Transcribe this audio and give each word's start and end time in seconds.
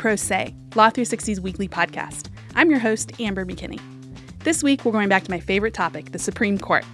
Pro 0.00 0.16
Say, 0.16 0.54
Law 0.76 0.88
360's 0.88 1.42
weekly 1.42 1.68
podcast. 1.68 2.30
I'm 2.54 2.70
your 2.70 2.78
host, 2.78 3.20
Amber 3.20 3.44
McKinney. 3.44 3.78
This 4.38 4.62
week, 4.62 4.82
we're 4.86 4.92
going 4.92 5.10
back 5.10 5.24
to 5.24 5.30
my 5.30 5.40
favorite 5.40 5.74
topic, 5.74 6.12
the 6.12 6.18
Supreme 6.18 6.56
Court. 6.56 6.86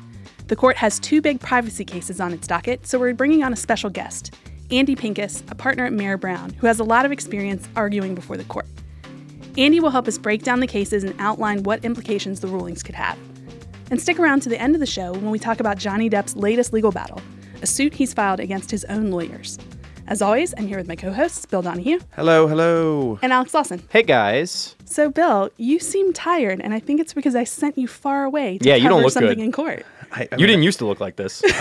The 0.48 0.57
court 0.57 0.77
has 0.79 0.98
two 0.98 1.22
big 1.22 1.39
privacy 1.39 1.84
cases 1.84 2.21
on 2.21 2.32
its 2.32 2.48
docket, 2.48 2.84
so 2.84 2.98
we're 2.98 3.14
bringing 3.14 3.45
on 3.45 3.53
a 3.53 3.57
special 3.57 3.90
guest, 3.90 4.34
Andy 4.72 4.96
Pincus, 4.96 5.45
a 5.50 5.54
partner 5.54 5.84
at 5.84 5.93
Mayer 5.93 6.16
Brown, 6.16 6.50
who 6.54 6.66
has 6.66 6.80
a 6.80 6.84
lot 6.84 7.04
of 7.04 7.12
experience 7.12 7.68
arguing 7.77 8.16
before 8.16 8.36
the 8.36 8.43
court. 8.43 8.66
Andy 9.57 9.79
will 9.79 9.91
help 9.91 10.09
us 10.09 10.18
break 10.18 10.43
down 10.43 10.59
the 10.59 10.66
cases 10.66 11.04
and 11.04 11.14
outline 11.20 11.62
what 11.62 11.84
implications 11.84 12.40
the 12.40 12.48
rulings 12.48 12.82
could 12.82 12.96
have. 12.96 13.17
And 13.93 14.03
stick 14.03 14.18
around 14.18 14.40
to 14.40 14.48
the 14.48 14.61
end 14.61 14.75
of 14.75 14.81
the 14.81 14.84
show 14.84 15.12
when 15.12 15.31
we 15.31 15.39
talk 15.39 15.61
about 15.61 15.79
Johnny 15.79 16.11
Depp's 16.11 16.34
latest 16.34 16.73
legal 16.73 16.90
battle, 16.90 17.23
a 17.62 17.68
suit 17.68 17.95
he's 17.95 18.12
filed 18.12 18.40
against 18.40 18.73
his 18.73 18.84
own 18.86 19.12
lawyers. 19.12 19.61
As 20.09 20.23
always, 20.23 20.55
I'm 20.57 20.69
here 20.69 20.79
with 20.79 20.87
my 20.87 20.95
co 20.95 21.13
hosts, 21.13 21.45
Bill 21.46 21.63
Donahue 21.63 21.99
Hello, 22.15 22.46
hello. 22.46 23.19
and 23.23 23.33
Alex 23.33 23.53
Lawson. 23.53 23.83
Hey 23.91 24.03
guys. 24.05 24.77
So, 24.85 25.11
Bill, 25.11 25.51
you 25.57 25.81
seem 25.81 26.13
tired, 26.13 26.61
and 26.61 26.73
I 26.73 26.79
think 26.79 27.01
it's 27.01 27.13
because 27.13 27.35
I 27.35 27.43
sent 27.43 27.77
you 27.77 27.89
far 27.89 28.23
away 28.25 28.59
to 28.59 28.69
Yeah, 28.69 28.77
you 28.77 28.89
don't 28.89 29.03
look 29.03 29.11
something 29.13 29.37
good. 29.39 29.45
in 29.45 29.51
court. 29.53 29.85
I, 30.13 30.29
I 30.31 30.37
You 30.37 30.46
didn't 30.46 30.63
used 30.63 30.79
to 30.79 30.87
look 30.87 31.01
like 31.01 31.17
this. 31.17 31.43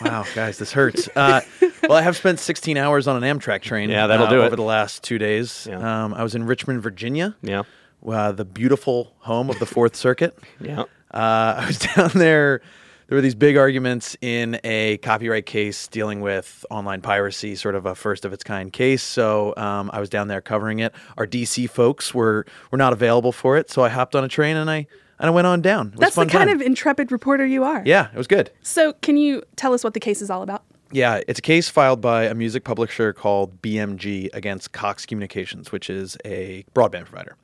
Wow, 0.00 0.24
guys, 0.32 0.58
this 0.58 0.70
hurts. 0.72 1.08
Uh, 1.16 1.40
well, 1.82 1.94
I 1.94 2.02
have 2.02 2.16
spent 2.16 2.38
16 2.38 2.76
hours 2.76 3.08
on 3.08 3.20
an 3.20 3.38
Amtrak 3.38 3.62
train. 3.62 3.90
Yeah, 3.90 4.06
that'll 4.06 4.28
uh, 4.28 4.30
do 4.30 4.42
it. 4.42 4.46
over 4.46 4.54
the 4.54 4.62
last 4.62 5.02
two 5.02 5.18
days. 5.18 5.66
Yeah. 5.68 6.04
Um, 6.04 6.14
I 6.14 6.22
was 6.22 6.36
in 6.36 6.44
Richmond, 6.44 6.84
Virginia, 6.84 7.34
yeah. 7.42 7.64
uh, 8.06 8.30
the 8.30 8.44
beautiful 8.44 9.12
home 9.18 9.50
of 9.50 9.58
the 9.58 9.66
Fourth 9.66 9.96
Circuit. 9.96 10.38
Yeah. 10.60 10.82
Uh, 11.12 11.56
I 11.58 11.64
was 11.66 11.78
down 11.96 12.10
there. 12.14 12.60
There 13.08 13.16
were 13.16 13.22
these 13.22 13.34
big 13.34 13.56
arguments 13.56 14.18
in 14.20 14.60
a 14.64 14.98
copyright 14.98 15.46
case 15.46 15.88
dealing 15.88 16.20
with 16.20 16.64
online 16.70 17.00
piracy, 17.00 17.54
sort 17.54 17.74
of 17.74 17.86
a 17.86 17.94
first 17.94 18.26
of 18.26 18.34
its 18.34 18.44
kind 18.44 18.70
case. 18.70 19.02
So 19.02 19.54
um, 19.56 19.90
I 19.94 20.00
was 20.00 20.10
down 20.10 20.28
there 20.28 20.42
covering 20.42 20.80
it. 20.80 20.94
Our 21.16 21.26
DC 21.26 21.70
folks 21.70 22.12
were 22.12 22.44
were 22.70 22.76
not 22.76 22.92
available 22.92 23.32
for 23.32 23.56
it, 23.56 23.70
so 23.70 23.82
I 23.82 23.88
hopped 23.88 24.14
on 24.14 24.24
a 24.24 24.28
train 24.28 24.58
and 24.58 24.70
I 24.70 24.86
and 25.18 25.26
I 25.26 25.30
went 25.30 25.46
on 25.46 25.62
down. 25.62 25.86
It 25.88 25.92
was 25.92 26.00
That's 26.00 26.16
the 26.16 26.26
kind 26.26 26.48
time. 26.50 26.60
of 26.60 26.60
intrepid 26.60 27.10
reporter 27.10 27.46
you 27.46 27.64
are. 27.64 27.82
yeah, 27.86 28.08
it 28.12 28.16
was 28.16 28.26
good. 28.26 28.50
So, 28.62 28.92
can 29.00 29.16
you 29.16 29.42
tell 29.56 29.72
us 29.72 29.82
what 29.82 29.94
the 29.94 30.00
case 30.00 30.20
is 30.20 30.28
all 30.28 30.42
about? 30.42 30.64
Yeah, 30.92 31.22
it's 31.26 31.38
a 31.38 31.42
case 31.42 31.68
filed 31.70 32.02
by 32.02 32.24
a 32.24 32.34
music 32.34 32.64
publisher 32.64 33.14
called 33.14 33.62
BMG 33.62 34.28
against 34.34 34.72
Cox 34.72 35.06
Communications, 35.06 35.72
which 35.72 35.88
is 35.88 36.18
a 36.26 36.64
broadband 36.74 37.06
provider. 37.06 37.36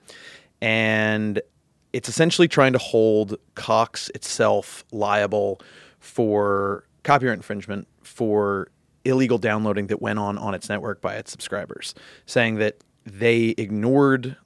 And 0.60 1.40
it's 1.94 2.08
essentially 2.08 2.48
trying 2.48 2.72
to 2.72 2.78
hold 2.78 3.36
Cox 3.54 4.10
itself 4.16 4.84
liable 4.90 5.60
for 6.00 6.84
copyright 7.04 7.38
infringement 7.38 7.86
for 8.02 8.68
illegal 9.04 9.38
downloading 9.38 9.86
that 9.86 10.02
went 10.02 10.18
on 10.18 10.36
on 10.36 10.54
its 10.54 10.68
network 10.68 11.00
by 11.00 11.14
its 11.14 11.30
subscribers, 11.30 11.94
saying 12.26 12.56
that 12.56 12.78
they 13.06 13.54
ignored 13.56 14.36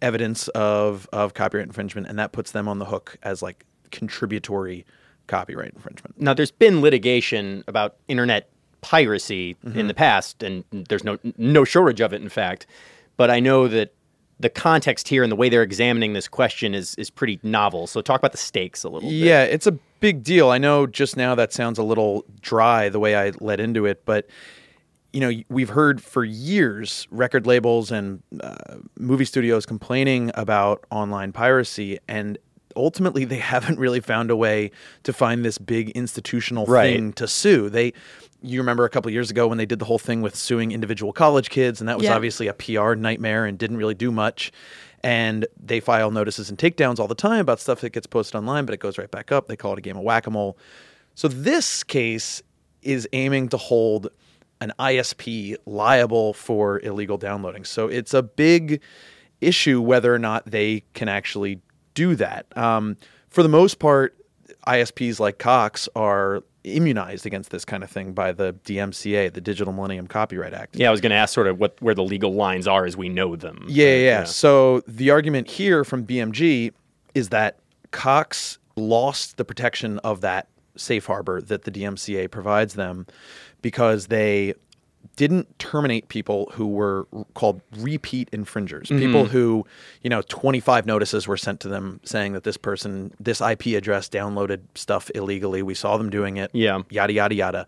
evidence 0.00 0.46
of, 0.48 1.08
of 1.12 1.34
copyright 1.34 1.66
infringement 1.66 2.06
and 2.06 2.18
that 2.20 2.30
puts 2.30 2.52
them 2.52 2.68
on 2.68 2.78
the 2.78 2.84
hook 2.84 3.16
as 3.24 3.42
like 3.42 3.64
contributory 3.90 4.86
copyright 5.26 5.72
infringement. 5.74 6.20
Now 6.20 6.34
there's 6.34 6.52
been 6.52 6.80
litigation 6.80 7.64
about 7.66 7.96
internet 8.06 8.48
piracy 8.80 9.56
mm-hmm. 9.64 9.76
in 9.76 9.88
the 9.88 9.94
past 9.94 10.42
and 10.42 10.64
there's 10.70 11.04
no 11.04 11.18
no 11.36 11.64
shortage 11.64 12.00
of 12.00 12.12
it 12.12 12.22
in 12.22 12.28
fact. 12.28 12.66
But 13.16 13.30
I 13.30 13.40
know 13.40 13.66
that 13.68 13.92
the 14.40 14.50
context 14.50 15.08
here 15.08 15.22
and 15.22 15.30
the 15.30 15.36
way 15.36 15.48
they're 15.48 15.62
examining 15.62 16.12
this 16.14 16.28
question 16.28 16.74
is 16.74 16.94
is 16.96 17.10
pretty 17.10 17.38
novel. 17.42 17.86
So 17.86 18.00
talk 18.00 18.18
about 18.20 18.32
the 18.32 18.38
stakes 18.38 18.82
a 18.84 18.88
little 18.88 19.08
bit. 19.08 19.16
Yeah, 19.16 19.44
it's 19.44 19.66
a 19.66 19.72
big 20.00 20.24
deal. 20.24 20.50
I 20.50 20.58
know 20.58 20.86
just 20.86 21.16
now 21.16 21.34
that 21.36 21.52
sounds 21.52 21.78
a 21.78 21.82
little 21.84 22.24
dry 22.40 22.88
the 22.88 22.98
way 22.98 23.14
I 23.16 23.32
led 23.40 23.60
into 23.60 23.86
it, 23.86 24.04
but 24.04 24.26
you 25.12 25.20
know, 25.20 25.30
we've 25.50 25.68
heard 25.68 26.02
for 26.02 26.24
years 26.24 27.06
record 27.10 27.46
labels 27.46 27.90
and 27.92 28.22
uh, 28.42 28.56
movie 28.98 29.26
studios 29.26 29.66
complaining 29.66 30.30
about 30.34 30.84
online 30.90 31.32
piracy, 31.32 31.98
and 32.08 32.38
ultimately 32.74 33.26
they 33.26 33.36
haven't 33.52 33.78
really 33.78 34.00
found 34.00 34.30
a 34.30 34.36
way 34.36 34.70
to 35.02 35.12
find 35.12 35.44
this 35.44 35.58
big 35.58 35.90
institutional 35.90 36.64
Right. 36.64 36.94
thing 36.96 37.12
to 37.12 37.28
sue. 37.28 37.68
They, 37.68 37.92
you 38.42 38.60
remember 38.60 38.84
a 38.84 38.88
couple 38.90 39.08
of 39.08 39.12
years 39.14 39.30
ago 39.30 39.46
when 39.46 39.58
they 39.58 39.66
did 39.66 39.78
the 39.78 39.84
whole 39.84 39.98
thing 39.98 40.20
with 40.20 40.34
suing 40.36 40.72
individual 40.72 41.12
college 41.12 41.50
kids, 41.50 41.80
and 41.80 41.88
that 41.88 41.96
was 41.98 42.04
Yeah. 42.06 42.14
obviously 42.14 42.46
a 42.48 42.54
PR 42.54 42.94
nightmare 42.94 43.44
and 43.46 43.58
didn't 43.58 43.76
really 43.76 43.94
do 43.94 44.10
much. 44.10 44.52
And 45.04 45.46
they 45.60 45.80
file 45.80 46.10
notices 46.10 46.48
and 46.48 46.56
takedowns 46.58 46.98
all 47.00 47.08
the 47.08 47.14
time 47.14 47.40
about 47.40 47.58
stuff 47.60 47.80
that 47.80 47.90
gets 47.92 48.06
posted 48.06 48.36
online, 48.36 48.64
but 48.66 48.72
it 48.74 48.78
goes 48.80 48.98
right 48.98 49.10
back 49.10 49.32
up. 49.32 49.48
They 49.48 49.56
call 49.56 49.72
it 49.72 49.78
a 49.78 49.82
game 49.82 49.96
of 49.96 50.02
whack 50.04 50.26
a 50.26 50.30
mole. 50.30 50.56
So 51.14 51.26
this 51.28 51.82
case 51.82 52.40
is 52.82 53.08
aiming 53.12 53.48
to 53.50 53.56
hold 53.56 54.08
an 54.60 54.72
ISP 54.78 55.56
liable 55.66 56.34
for 56.34 56.78
illegal 56.80 57.18
downloading. 57.18 57.64
So 57.64 57.88
it's 57.88 58.14
a 58.14 58.22
big 58.22 58.80
issue 59.40 59.80
whether 59.80 60.14
or 60.14 60.20
not 60.20 60.46
they 60.46 60.84
can 60.94 61.08
actually 61.08 61.60
do 61.94 62.14
that. 62.16 62.46
Um, 62.56 62.96
for 63.28 63.42
the 63.42 63.48
most 63.48 63.80
part, 63.80 64.16
ISPs 64.66 65.18
like 65.20 65.38
Cox 65.38 65.88
are 65.96 66.42
immunized 66.64 67.26
against 67.26 67.50
this 67.50 67.64
kind 67.64 67.82
of 67.82 67.90
thing 67.90 68.12
by 68.12 68.32
the 68.32 68.54
DMCA, 68.64 69.32
the 69.32 69.40
Digital 69.40 69.72
Millennium 69.72 70.06
Copyright 70.06 70.54
Act. 70.54 70.76
Yeah, 70.76 70.88
I 70.88 70.90
was 70.90 71.00
going 71.00 71.10
to 71.10 71.16
ask 71.16 71.34
sort 71.34 71.46
of 71.46 71.58
what 71.58 71.80
where 71.80 71.94
the 71.94 72.04
legal 72.04 72.34
lines 72.34 72.66
are 72.66 72.84
as 72.84 72.96
we 72.96 73.08
know 73.08 73.36
them. 73.36 73.64
Yeah, 73.68 73.86
yeah, 73.86 73.96
yeah. 73.96 74.24
So 74.24 74.80
the 74.86 75.10
argument 75.10 75.48
here 75.48 75.84
from 75.84 76.06
BMG 76.06 76.72
is 77.14 77.30
that 77.30 77.58
Cox 77.90 78.58
lost 78.76 79.36
the 79.36 79.44
protection 79.44 79.98
of 80.00 80.20
that 80.22 80.48
safe 80.76 81.06
harbor 81.06 81.42
that 81.42 81.62
the 81.64 81.70
DMCA 81.70 82.30
provides 82.30 82.74
them 82.74 83.06
because 83.60 84.06
they 84.06 84.54
didn't 85.16 85.58
terminate 85.58 86.08
people 86.08 86.50
who 86.52 86.66
were 86.66 87.06
called 87.34 87.60
repeat 87.78 88.28
infringers. 88.32 88.88
Mm-hmm. 88.88 88.98
People 88.98 89.24
who, 89.26 89.66
you 90.02 90.10
know, 90.10 90.22
25 90.22 90.86
notices 90.86 91.28
were 91.28 91.36
sent 91.36 91.60
to 91.60 91.68
them 91.68 92.00
saying 92.04 92.32
that 92.32 92.44
this 92.44 92.56
person, 92.56 93.12
this 93.20 93.40
IP 93.40 93.66
address 93.68 94.08
downloaded 94.08 94.60
stuff 94.74 95.10
illegally. 95.14 95.62
We 95.62 95.74
saw 95.74 95.96
them 95.96 96.10
doing 96.10 96.36
it. 96.38 96.50
Yeah. 96.54 96.82
Yada, 96.90 97.12
yada, 97.12 97.34
yada 97.34 97.66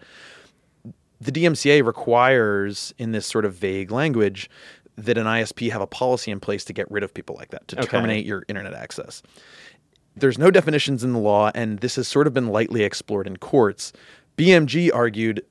the 1.21 1.33
DMCA 1.33 1.85
requires 1.85 2.93
in 2.99 3.13
this 3.13 3.27
sort 3.27 3.45
of 3.45 3.55
vague 3.55 3.91
language 3.91 4.51
that 4.97 5.19
an 5.19 5.27
ISP 5.27 5.71
have 5.73 5.81
a 5.81 5.87
policy 5.87 6.31
in 6.31 6.39
place 6.39 6.65
to 6.67 6.73
get 6.73 6.91
rid 6.91 7.03
of 7.03 7.13
people 7.13 7.35
like 7.37 7.51
that, 7.51 7.67
to 7.69 7.79
Okay. 7.79 7.89
terminate 7.89 8.27
your 8.27 8.45
internet 8.49 8.75
access. 8.75 9.23
There's 10.17 10.39
no 10.39 10.51
definitions 10.51 11.03
in 11.03 11.13
the 11.13 11.19
law, 11.19 11.51
and 11.55 11.81
this 11.81 11.97
has 11.97 12.07
sort 12.07 12.27
of 12.27 12.35
been 12.35 12.49
lightly 12.49 12.83
explored 12.85 13.27
in 13.27 13.37
courts. 13.39 13.93
BMG 14.37 14.91
argued 14.93 15.43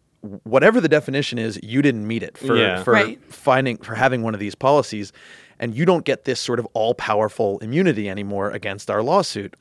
whatever 0.44 0.80
the 0.82 0.88
definition 0.88 1.38
is, 1.38 1.60
you 1.62 1.82
didn't 1.82 2.08
meet 2.08 2.24
it 2.24 2.38
for, 2.38 2.56
Yeah. 2.56 2.82
for 2.84 2.94
Right. 2.94 3.20
finding 3.32 3.78
for 3.78 3.96
having 3.96 4.22
one 4.24 4.34
of 4.34 4.40
these 4.40 4.56
policies, 4.56 5.12
and 5.60 5.76
you 5.76 5.86
don't 5.86 6.06
get 6.06 6.24
this 6.26 6.40
sort 6.40 6.60
of 6.60 6.68
all 6.74 6.94
powerful 6.94 7.60
immunity 7.60 8.10
anymore 8.10 8.50
against 8.52 8.90
our 8.90 9.04
lawsuit 9.04 9.56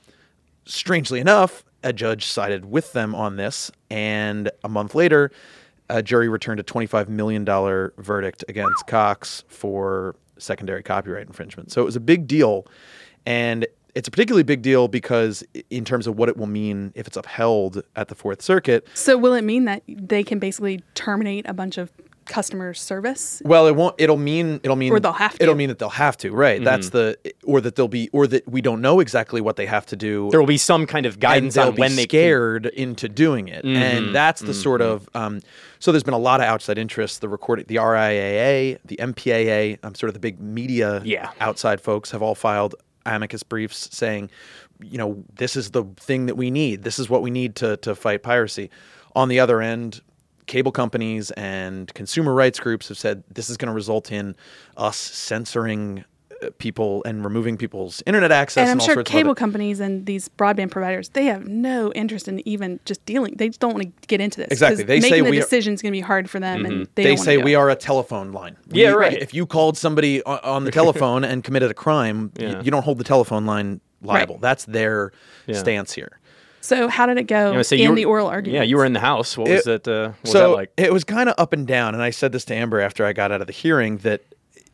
strangely 0.65 1.19
enough, 1.21 1.65
a 1.83 1.93
judge 1.93 2.27
sided 2.27 2.65
with 2.65 2.93
them 2.93 3.15
on 3.15 3.37
this, 3.37 3.71
and 3.91 4.51
a 4.63 4.69
month 4.69 4.95
later, 4.95 5.31
a 5.91 6.03
jury 6.03 6.29
returned 6.29 6.61
a 6.61 6.63
$25 6.63 7.09
million 7.09 7.45
verdict 7.99 8.45
against 8.49 8.87
Cox 8.87 9.43
for 9.49 10.15
secondary 10.39 10.83
copyright 10.83 11.27
infringement. 11.27 11.73
So 11.73 11.83
it 11.83 11.85
was 11.85 11.97
a 11.97 12.01
big 12.01 12.27
deal. 12.29 12.67
And 13.27 13.67
it's 13.95 14.09
a 14.09 14.11
particularly 14.11 14.43
big 14.43 14.63
deal 14.63 14.89
because, 14.89 15.45
in 15.71 15.85
terms 15.85 16.07
of 16.07 16.17
what 16.17 16.29
it 16.29 16.37
will 16.37 16.47
mean 16.47 16.93
if 16.95 17.07
it's 17.07 17.17
upheld 17.17 17.83
at 17.97 18.09
the 18.09 18.15
Fourth 18.15 18.41
Circuit, 18.43 18.87
So, 18.95 19.19
will 19.19 19.35
it 19.35 19.43
mean 19.43 19.65
that 19.67 19.83
they 19.87 20.23
can 20.25 20.39
basically 20.39 20.81
terminate 20.95 21.47
a 21.49 21.53
bunch 21.55 21.77
of 21.79 21.91
customer 22.25 22.73
service? 22.73 23.43
Well, 23.45 23.67
it 23.67 23.75
won't. 23.77 23.97
It'll 23.99 24.17
mean. 24.17 24.61
It'll 24.63 24.77
mean. 24.77 24.93
Or 24.93 25.01
they'll 25.01 25.13
have 25.13 25.37
to. 25.37 25.43
It'll 25.43 25.57
mean 25.57 25.69
that 25.69 25.79
they'll 25.81 25.89
have 25.91 26.17
to. 26.19 26.31
Right. 26.31 26.63
That's 26.63 26.91
the. 26.91 27.19
Or 27.45 27.61
that 27.61 27.75
they'll 27.75 27.89
be. 27.89 28.09
Or 28.13 28.27
that 28.29 28.49
we 28.49 28.63
don't 28.63 28.81
know 28.81 29.01
exactly 29.01 29.41
what 29.41 29.57
they 29.57 29.67
have 29.67 29.85
to 29.87 29.97
do. 29.97 30.29
There 30.31 30.41
will 30.41 30.47
be 30.47 30.57
some 30.57 30.87
kind 30.87 31.05
of 31.05 31.19
guidance 31.21 31.55
they'll 31.55 31.69
on 31.69 31.75
when 31.75 31.91
be 31.91 31.97
they 31.97 32.03
can- 32.07 32.09
scared 32.09 32.67
into 32.67 33.09
doing 33.09 33.49
it, 33.49 33.65
Mm-hmm. 33.65 33.83
and 33.83 34.15
that's 34.15 34.41
the 34.41 34.55
sort 34.55 34.81
of. 34.81 35.09
Um, 35.15 35.41
so 35.81 35.91
there's 35.93 36.05
been 36.05 36.15
a 36.15 36.19
lot 36.19 36.41
of 36.41 36.47
outside 36.47 36.79
interest. 36.79 37.21
The 37.21 37.29
recording, 37.29 37.65
the 37.69 37.77
RIAA, 37.77 38.79
the 38.85 38.97
MPAA, 38.99 39.79
um, 39.83 39.95
sort 39.97 40.09
of 40.09 40.15
the 40.15 40.21
big 40.21 40.41
media 40.41 41.03
Yeah. 41.05 41.31
outside 41.41 41.81
folks 41.81 42.13
have 42.13 42.23
all 42.23 42.37
filed 42.37 42.77
amicus 43.07 43.43
briefs 43.43 43.89
saying, 43.93 44.31
you 44.81 44.99
know, 44.99 45.25
this 45.35 45.57
is 45.57 45.71
the 45.71 45.85
thing 45.97 46.27
that 46.27 46.37
we 46.37 46.51
need. 46.51 46.83
This 46.83 46.99
is 46.99 47.09
what 47.09 47.23
we 47.23 47.31
need 47.31 47.57
to 47.57 47.77
to 47.79 47.95
fight 47.95 48.23
piracy. 48.23 48.71
On 49.15 49.29
the 49.29 49.41
other 49.41 49.61
end. 49.61 50.01
Cable 50.47 50.73
companies 50.73 51.31
and 51.31 51.95
consumer 51.95 52.35
rights 52.35 52.59
groups 52.59 52.89
have 52.89 52.99
said 52.99 53.23
this 53.33 53.49
is 53.49 53.57
going 53.57 53.69
to 53.69 53.73
result 53.73 54.11
in 54.11 54.35
us 54.77 54.97
censoring 54.97 56.05
people 56.59 57.03
and 57.05 57.25
removing 57.25 57.57
people's 57.57 58.03
internet 58.07 58.31
access 58.33 58.63
And 58.63 58.71
I'm 58.71 58.81
all 58.81 58.87
sure 58.87 58.95
sorts 58.95 59.11
of 59.11 59.13
cable 59.13 59.35
companies 59.35 59.81
and 59.81 60.07
these 60.07 60.29
broadband 60.29 60.71
providers, 60.71 61.09
they 61.11 61.25
have 61.27 61.47
no 61.49 61.93
interest 61.93 62.29
in 62.29 62.47
even 62.47 62.81
just 62.85 63.05
dealing. 63.07 63.35
They 63.37 63.49
just 63.49 63.61
don't 63.61 63.75
want 63.75 63.83
to 64.01 64.07
get 64.09 64.21
into 64.21 64.39
this. 64.39 64.49
'cause 64.49 64.53
Exactly. 64.63 64.85
They 64.85 65.01
say 65.01 65.11
making 65.11 65.25
the 65.25 65.31
we 65.31 65.39
are- 65.39 65.41
decision 65.41 65.75
is 65.75 65.83
going 65.83 65.93
to 65.93 65.97
be 65.97 66.01
hard 66.01 66.29
for 66.29 66.41
them, 66.41 66.65
and 66.67 66.87
they, 66.95 67.03
they 67.05 67.15
don't 67.15 67.25
say 67.25 67.39
we 67.39 67.55
are 67.55 67.71
a 67.71 67.77
telephone 67.77 68.33
line. 68.33 68.57
Yeah, 68.71 68.91
We- 68.91 68.97
right. 68.97 69.23
If 69.23 69.33
you 69.35 69.47
called 69.47 69.77
somebody 69.79 70.23
on, 70.25 70.39
on 70.43 70.65
the 70.65 70.71
telephone 70.81 71.25
and 71.25 71.43
committed 71.45 71.71
a 71.71 71.75
crime, 71.75 72.33
Yeah. 72.37 72.61
you 72.63 72.71
don't 72.71 72.83
hold 72.85 72.99
the 72.99 73.05
telephone 73.05 73.47
line 73.47 73.81
liable. 74.03 74.35
Right. 74.37 74.43
That's 74.43 74.65
their 74.65 75.13
Yeah. 75.47 75.57
stance 75.59 75.93
here. 75.93 76.19
So, 76.61 76.87
how 76.87 77.07
did 77.07 77.19
it 77.19 77.25
go 77.27 77.51
You 77.51 77.57
know, 77.57 77.63
so 77.63 77.75
in 77.75 77.91
were- 77.91 77.97
the 77.97 78.05
oral 78.05 78.29
argument? 78.29 78.55
Yeah, 78.55 78.63
you 78.63 78.77
were 78.77 78.85
in 78.85 78.93
the 78.93 79.01
house. 79.01 79.37
What 79.37 79.49
was 79.49 79.67
It- 79.67 79.87
it? 79.87 79.89
Uh, 79.89 80.09
what 80.11 80.23
was 80.23 80.31
so 80.33 80.39
that 80.51 80.57
like? 80.57 80.71
it 80.77 80.93
was 80.93 81.03
kind 81.03 81.29
of 81.29 81.35
up 81.37 81.53
and 81.53 81.67
down, 81.67 81.95
and 81.95 82.03
I 82.03 82.11
said 82.11 82.31
this 82.31 82.45
to 82.47 82.55
Amber 82.55 82.81
after 82.81 83.05
I 83.05 83.13
got 83.13 83.33
out 83.33 83.41
of 83.41 83.49
the 83.49 83.53
hearing 83.53 83.97
that, 83.99 84.21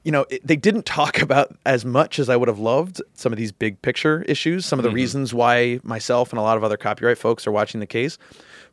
you 0.08 0.12
know, 0.12 0.24
it, 0.30 0.44
they 0.46 0.56
didn't 0.56 0.86
talk 0.86 1.20
about 1.22 1.54
as 1.66 1.84
much 1.84 2.18
as 2.18 2.30
I 2.30 2.36
would 2.36 2.48
have 2.48 2.58
loved 2.58 3.02
some 3.12 3.30
of 3.30 3.36
these 3.36 3.52
big 3.52 3.82
picture 3.82 4.22
issues, 4.22 4.64
some 4.64 4.78
of 4.78 4.82
the 4.82 4.90
reasons 4.90 5.34
why 5.34 5.80
myself 5.82 6.30
and 6.32 6.38
a 6.38 6.42
lot 6.42 6.56
of 6.56 6.64
other 6.64 6.78
copyright 6.78 7.18
folks 7.18 7.46
are 7.46 7.52
watching 7.52 7.80
the 7.80 7.86
case. 7.86 8.16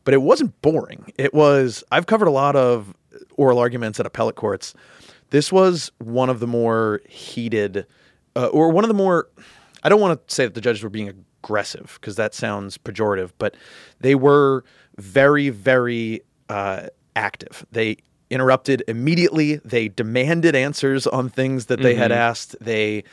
But 0.06 0.14
it 0.14 0.22
wasn't 0.22 0.60
boring. 0.62 1.12
It 1.18 1.34
was, 1.34 1.84
I've 1.92 2.06
covered 2.06 2.30
a 2.30 2.32
lot 2.32 2.56
of 2.56 2.96
oral 3.36 3.60
arguments 3.60 4.00
at 4.00 4.06
appellate 4.06 4.36
courts. 4.36 4.74
This 5.32 5.52
was 5.52 5.92
one 5.98 6.30
of 6.30 6.40
the 6.40 6.48
more 6.48 7.02
heated, 7.10 7.86
uh, 8.38 8.46
or 8.48 8.70
one 8.70 8.86
of 8.86 8.88
the 8.88 8.94
more, 8.94 9.28
I 9.84 9.90
don't 9.90 10.00
want 10.00 10.26
to 10.26 10.34
say 10.34 10.46
that 10.46 10.54
the 10.54 10.62
judges 10.62 10.84
were 10.84 10.90
being 10.90 11.10
aggressive 11.10 11.98
because 12.00 12.16
that 12.16 12.34
sounds 12.34 12.78
pejorative, 12.78 13.32
but 13.40 13.58
they 14.00 14.16
were 14.16 14.64
very, 14.98 15.50
very 15.50 16.22
uh, 16.48 16.88
active. 17.18 17.66
They 17.74 17.98
interrupted 18.30 18.84
immediately. 18.88 19.58
They 19.58 19.88
demanded 19.88 20.56
answers 20.56 21.08
on 21.08 21.30
things 21.30 21.68
that 21.68 21.82
they 21.82 21.96
had 21.96 22.12
asked. 22.12 22.56
They, 22.60 23.04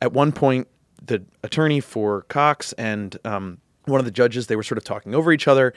at 0.00 0.12
one 0.12 0.32
point, 0.32 0.68
the 1.04 1.22
attorney 1.42 1.80
for 1.80 2.22
Cox 2.22 2.72
and 2.74 3.16
um, 3.24 3.58
one 3.86 4.00
of 4.00 4.04
the 4.04 4.10
judges, 4.10 4.46
they 4.46 4.56
were 4.56 4.62
sort 4.62 4.78
of 4.78 4.84
talking 4.84 5.14
over 5.14 5.32
each 5.32 5.48
other. 5.48 5.72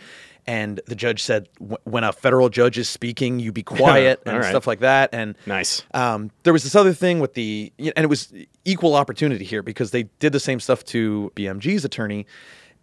And 0.46 0.82
the 0.88 0.96
judge 0.96 1.24
said, 1.24 1.48
"Wh- 1.60 1.88
when 1.88 2.04
a 2.04 2.12
federal 2.12 2.50
judge 2.50 2.78
is 2.78 2.90
speaking, 2.90 3.40
you 3.40 3.54
be 3.54 3.64
quiet 3.80 4.22
and 4.26 4.40
right. 4.40 4.50
stuff 4.50 4.68
like 4.68 4.82
that. 4.82 5.10
And 5.14 5.36
Nice. 5.46 5.84
um, 5.94 6.32
there 6.44 6.52
was 6.52 6.64
this 6.64 6.76
other 6.76 6.94
thing 6.94 7.20
with 7.22 7.34
the, 7.34 7.72
and 7.80 7.94
it 7.96 8.10
was 8.10 8.34
equal 8.66 8.96
opportunity 8.96 9.46
here 9.46 9.64
because 9.64 9.92
they 9.92 10.04
did 10.20 10.34
the 10.34 10.42
same 10.42 10.60
stuff 10.60 10.84
to 10.86 11.32
BMG's 11.36 11.86
attorney 11.86 12.26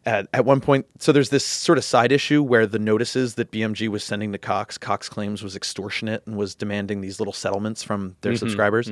at, 0.07 0.29
at 0.33 0.45
one 0.45 0.61
point. 0.61 0.87
So 0.99 1.13
there's 1.13 1.31
this 1.31 1.45
sort 1.45 1.79
of 1.79 1.85
side 1.85 2.13
issue 2.13 2.43
where 2.43 2.67
the 2.67 2.79
notices 2.79 3.35
that 3.35 3.51
BMG 3.51 3.89
was 3.89 4.03
sending 4.05 4.33
to 4.33 4.39
Cox, 4.39 4.79
Cox 4.79 5.09
claims 5.09 5.43
was 5.43 5.57
extortionate 5.57 6.23
and 6.27 6.37
was 6.37 6.55
demanding 6.55 7.01
these 7.01 7.21
little 7.21 7.33
settlements 7.33 7.83
from 7.83 8.17
their 8.23 8.37
subscribers. 8.37 8.91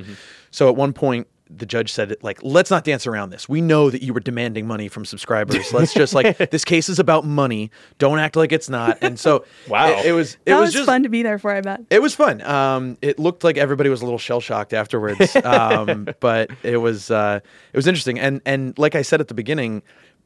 So 0.50 0.68
at 0.68 0.76
one 0.76 0.92
point, 0.92 1.26
the 1.50 1.66
judge 1.66 1.92
said, 1.92 2.14
like, 2.22 2.42
let's 2.42 2.70
not 2.70 2.84
dance 2.84 3.06
around 3.06 3.30
this. 3.30 3.48
We 3.48 3.60
know 3.60 3.90
that 3.90 4.02
you 4.02 4.12
were 4.12 4.20
demanding 4.20 4.66
money 4.66 4.88
from 4.88 5.04
subscribers. 5.04 5.72
Let's 5.72 5.94
just 5.94 6.14
like 6.14 6.50
this 6.50 6.64
case 6.64 6.88
is 6.88 6.98
about 6.98 7.24
money. 7.24 7.70
Don't 7.98 8.18
act 8.18 8.36
like 8.36 8.52
it's 8.52 8.68
not. 8.68 8.98
And 9.00 9.18
so, 9.18 9.44
Wow. 9.68 9.88
it, 9.88 10.06
it 10.06 10.12
was 10.12 10.34
it 10.34 10.38
that 10.46 10.60
was, 10.60 10.68
was, 10.68 10.74
just 10.74 10.86
fun 10.86 11.04
to 11.04 11.08
be 11.08 11.22
there 11.22 11.38
for. 11.38 11.50
I 11.50 11.60
bet. 11.60 11.80
it 11.90 12.02
was 12.02 12.14
fun. 12.14 12.42
Um, 12.42 12.98
it 13.00 13.18
looked 13.18 13.44
like 13.44 13.56
everybody 13.56 13.88
was 13.88 14.02
a 14.02 14.04
little 14.04 14.18
shell 14.18 14.40
shocked 14.40 14.72
afterwards, 14.72 15.36
um, 15.44 16.08
but 16.20 16.50
it 16.62 16.78
was 16.78 17.10
uh, 17.10 17.40
it 17.72 17.76
was 17.76 17.86
interesting. 17.86 18.18
And 18.18 18.40
and 18.44 18.78
like 18.78 18.94
I 18.94 19.02
said 19.02 19.20
at 19.20 19.28
the 19.28 19.34
beginning, 19.34 19.82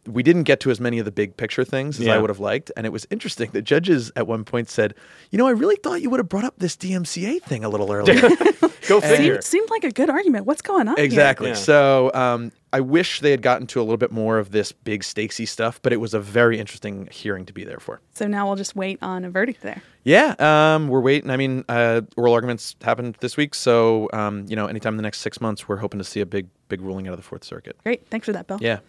we 0.06 0.22
didn't 0.22 0.44
get 0.44 0.60
to 0.60 0.70
as 0.70 0.81
many 0.81 0.99
of 0.99 1.04
the 1.04 1.12
big 1.12 1.37
picture 1.37 1.64
things 1.64 2.00
as 2.00 2.08
I 2.08 2.19
would 2.19 2.31
have 2.31 2.40
liked. 2.40 2.72
And 2.76 2.87
it 2.87 2.90
was 2.90 3.06
interesting. 3.10 3.50
The 3.52 3.62
judges 3.62 4.10
at 4.16 4.26
one 4.26 4.44
point 4.44 4.69
said, 4.69 4.94
"You 5.31 5.38
know, 5.38 5.46
I 5.46 5.52
really 5.52 5.76
thought 5.76 6.02
you 6.02 6.10
would 6.10 6.19
have 6.19 6.28
brought 6.28 6.44
up 6.44 6.54
this 6.58 6.76
DMCA 6.76 7.43
thing 7.43 7.64
a 7.64 7.69
little 7.69 7.93
earlier." 7.93 8.20
Go 8.88 9.00
figure. 9.00 9.34
Seemed, 9.34 9.44
seemed 9.44 9.70
like 9.70 9.84
a 9.84 9.93
good 9.93 10.10
argument. 10.10 10.44
What's 10.44 10.62
going 10.62 10.88
on? 10.88 10.96
here? 10.96 11.04
exactly. 11.04 11.50
Yeah. 11.50 11.54
So 11.54 12.10
um, 12.14 12.50
I 12.72 12.81
wish 12.81 13.20
they 13.20 13.31
had 13.31 13.43
gotten 13.43 13.66
to 13.69 13.81
a 13.81 13.82
little 13.82 13.96
bit 13.96 14.10
more 14.10 14.38
of 14.38 14.50
this 14.50 14.72
big 14.72 15.02
stakesy 15.02 15.46
stuff, 15.46 15.81
but 15.82 15.93
it 15.93 15.99
was 15.99 16.14
a 16.14 16.20
very 16.20 16.58
interesting 16.58 17.08
hearing 17.12 17.46
to 17.46 17.52
be 17.52 17.64
there 17.64 17.78
for. 17.78 18.00
So 18.14 18.26
now 18.26 18.46
we'll 18.46 18.56
just 18.56 18.75
wait 18.75 18.98
on 19.02 19.25
a 19.25 19.31
verdict 19.31 19.62
there. 19.62 19.82
Yeah, 20.05 20.34
um, 20.40 20.88
we're 20.88 21.00
waiting. 21.00 21.31
I 21.31 21.37
mean, 21.37 21.64
uh, 21.69 22.00
oral 22.16 22.34
arguments 22.34 22.75
happened 22.82 23.16
this 23.20 23.37
week, 23.37 23.55
so 23.55 24.08
um, 24.12 24.46
you 24.48 24.56
know, 24.56 24.66
anytime 24.66 24.94
in 24.94 24.96
the 24.96 25.02
next 25.02 25.20
six 25.20 25.40
months, 25.40 25.69
we're 25.69 25.76
hoping 25.76 25.98
to 25.98 26.05
see 26.05 26.20
a 26.20 26.26
big, 26.26 26.48
big 26.69 26.81
ruling 26.81 27.06
out 27.06 27.12
of 27.12 27.19
the 27.19 27.25
Fourth 27.25 27.44
Circuit. 27.44 27.76
Great. 27.84 28.08
Thanks 28.08 28.26
for 28.26 28.32
that, 28.32 28.46
Bill. 28.48 28.58
Yeah, 28.60 28.81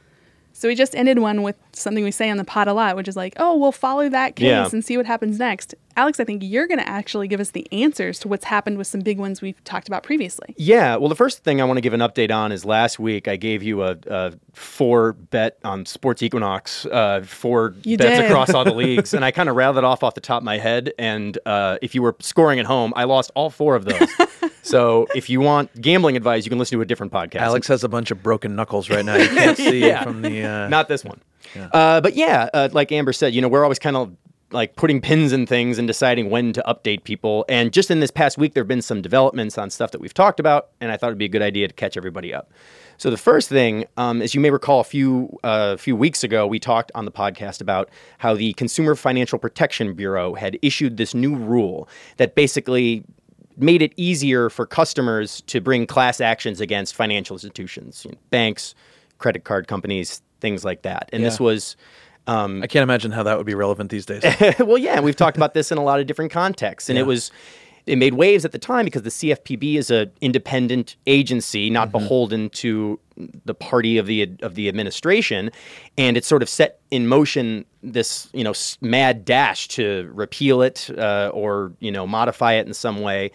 So 0.56 0.68
we 0.68 0.76
just 0.76 0.96
ended 0.96 1.20
one 1.20 1.42
with 1.42 1.56
something 1.74 2.04
we 2.04 2.12
say 2.12 2.30
on 2.30 2.38
the 2.38 2.44
pod 2.44 2.68
a 2.68 2.74
lot, 2.74 2.96
which 2.96 3.08
is 3.08 3.16
like, 3.16 3.34
oh, 3.38 3.58
we'll 3.58 3.72
follow 3.72 4.08
that 4.10 4.36
case 4.36 4.46
Yeah. 4.46 4.70
and 4.72 4.86
see 4.86 4.96
what 4.98 5.06
happens 5.08 5.40
next. 5.40 5.74
Alex, 5.96 6.20
I 6.20 6.24
think 6.24 6.42
you're 6.44 6.68
going 6.68 6.80
to 6.80 6.88
actually 6.88 7.28
give 7.28 7.40
us 7.40 7.52
the 7.52 7.68
answers 7.72 8.20
to 8.20 8.28
what's 8.28 8.46
happened 8.46 8.78
with 8.78 8.88
some 8.88 9.02
big 9.02 9.18
ones 9.20 9.42
we've 9.42 9.64
talked 9.64 9.88
about 9.88 10.04
previously. 10.04 10.54
Yeah, 10.58 10.96
well, 10.96 11.10
the 11.10 11.16
first 11.16 11.44
thing 11.44 11.62
I 11.62 11.66
want 11.66 11.78
to 11.78 11.82
give 11.82 11.94
an 11.94 12.00
update 12.00 12.32
on 12.32 12.52
is 12.52 12.66
last 12.66 13.00
week 13.00 13.28
I 13.28 13.36
gave 13.36 13.62
you 13.64 13.84
a, 13.84 13.98
a 14.08 14.34
four 14.54 15.14
bet 15.14 15.58
on 15.64 15.86
Sports 15.86 16.24
Equinox, 16.24 16.86
uh, 16.88 17.22
four 17.26 17.76
You 17.84 17.98
bets 17.98 18.20
did. 18.22 18.26
across 18.32 18.50
all 18.52 18.64
the 18.66 18.74
leagues, 18.76 19.14
and 19.14 19.24
I 19.24 19.32
kind 19.32 19.50
of 19.50 19.56
rattled 19.56 19.78
it 19.78 19.84
off 19.84 20.04
off 20.04 20.16
the 20.16 20.22
top 20.22 20.42
of 20.42 20.46
my 20.46 20.58
head. 20.58 20.94
And 20.98 21.38
uh, 21.46 21.78
if 21.82 21.94
you 21.96 22.02
were 22.02 22.16
scoring 22.20 22.60
at 22.60 22.66
home, 22.66 22.94
I 22.96 23.04
lost 23.04 23.32
all 23.36 23.50
four 23.50 23.76
of 23.76 23.86
those. 23.86 24.10
so 24.64 25.08
if 25.16 25.30
you 25.30 25.42
want 25.42 25.80
gambling 25.82 26.18
advice, 26.18 26.46
you 26.46 26.50
can 26.50 26.60
listen 26.60 26.78
to 26.78 26.82
a 26.82 26.86
different 26.86 27.12
podcast. 27.12 27.42
Alex 27.42 27.68
has 27.68 27.84
a 27.84 27.90
bunch 27.90 28.12
of 28.12 28.24
broken 28.24 28.56
knuckles 28.56 28.90
right 28.90 29.06
now. 29.06 29.16
You 29.16 29.28
can't 29.30 29.58
see 29.58 29.80
Yeah. 29.86 30.04
from 30.04 30.22
the. 30.22 30.44
Uh, 30.44 30.68
Not 30.70 30.88
this 30.88 31.04
one. 31.04 31.22
Uh, 31.72 32.02
but 32.02 32.16
yeah, 32.16 32.50
uh, 32.54 32.70
like 32.72 32.92
Amber 32.92 33.14
said, 33.14 33.34
you 33.36 33.42
know, 33.42 33.48
we're 33.48 33.64
always 33.64 33.78
kind 33.78 33.96
of 33.96 34.16
like 34.54 34.76
putting 34.76 35.02
pins 35.02 35.34
in 35.34 35.46
things 35.46 35.78
and 35.78 35.88
deciding 35.88 36.30
when 36.30 36.54
to 36.54 36.64
update 36.68 37.04
people. 37.04 37.46
And 37.50 37.74
just 37.74 37.92
in 37.92 38.00
this 38.00 38.12
past 38.12 38.38
week, 38.38 38.54
there 38.54 38.62
have 38.62 38.68
been 38.68 38.82
some 38.82 39.02
developments 39.02 39.58
on 39.58 39.70
stuff 39.70 39.92
that 39.92 40.02
we've 40.02 40.14
talked 40.14 40.40
about, 40.40 40.70
and 40.80 40.92
I 40.92 40.98
thought 40.98 41.08
it'd 41.08 41.18
be 41.18 41.26
a 41.26 41.30
good 41.30 41.42
idea 41.42 41.68
to 41.68 41.74
catch 41.74 41.98
everybody 41.98 42.34
up. 42.34 42.52
So 42.98 43.10
the 43.10 43.18
first 43.18 43.50
thing, 43.50 43.86
um, 43.98 44.22
as 44.22 44.36
you 44.36 44.40
may 44.40 44.52
recall, 44.52 44.80
a 44.80 44.84
few 44.84 45.38
uh, 45.44 45.78
few 45.78 45.96
weeks 45.96 46.24
ago, 46.24 46.46
we 46.46 46.60
talked 46.60 46.92
on 46.96 47.06
the 47.06 47.12
podcast 47.12 47.60
about 47.60 47.90
how 48.20 48.36
the 48.36 48.54
Consumer 48.54 48.96
Financial 48.96 49.40
Protection 49.40 49.94
Bureau 49.94 50.36
had 50.36 50.58
issued 50.62 50.98
this 50.98 51.14
new 51.14 51.36
rule 51.36 51.90
that 52.18 52.36
basically 52.36 53.04
made 53.58 53.82
it 53.82 53.94
easier 53.98 54.50
for 54.50 54.66
customers 54.66 55.42
to 55.42 55.60
bring 55.62 55.86
class 55.86 56.22
actions 56.22 56.62
against 56.62 56.96
financial 56.96 57.36
institutions, 57.36 58.06
you 58.06 58.12
know, 58.12 58.18
banks, 58.30 58.74
credit 59.18 59.44
card 59.44 59.68
companies, 59.68 60.22
things 60.40 60.64
like 60.66 60.84
that. 60.84 61.10
And 61.14 61.24
this 61.24 61.40
Yeah. 61.40 61.46
Was, 62.28 62.64
I 62.64 62.68
can't 62.68 62.84
imagine 62.84 63.12
how 63.12 63.24
that 63.24 63.38
would 63.38 63.46
be 63.46 63.56
relevant 63.56 63.92
these 63.92 64.06
days. 64.06 64.24
well, 64.60 64.78
yeah, 64.78 65.00
we've 65.02 65.16
talked 65.16 65.38
about 65.38 65.54
this 65.54 65.72
in 65.72 65.78
a 65.78 65.84
lot 65.84 66.00
of 66.00 66.08
different 66.08 66.32
contexts, 66.32 66.90
and 66.90 66.98
it 66.98 67.06
was. 67.06 67.32
It 67.86 67.98
made 67.98 68.14
waves 68.14 68.46
at 68.46 68.54
the 68.54 68.60
time 68.60 68.86
because 68.86 69.02
the 69.02 69.10
CFPB 69.10 69.76
is 69.76 69.92
an 69.92 70.10
independent 70.22 70.96
agency, 71.06 71.70
not 71.70 71.90
Mm-hmm. 71.90 71.98
beholden 71.98 72.50
to 72.52 72.98
the 73.44 73.54
party 73.54 73.98
of 73.98 74.06
the 74.08 74.32
of 74.42 74.56
the 74.56 74.70
administration, 74.70 75.52
and 75.98 76.16
it 76.16 76.24
sort 76.24 76.42
of 76.42 76.48
set 76.48 76.80
in 76.92 77.08
motion 77.08 77.66
this 77.82 78.30
you 78.32 78.46
know 78.46 78.54
mad 78.80 79.26
dash 79.26 79.68
to 79.68 80.10
repeal 80.14 80.62
it 80.62 80.90
uh, 80.98 81.30
or 81.34 81.74
you 81.82 81.92
know 81.92 82.08
modify 82.08 82.54
it 82.54 82.66
in 82.66 82.74
some 82.74 83.02
way. 83.02 83.32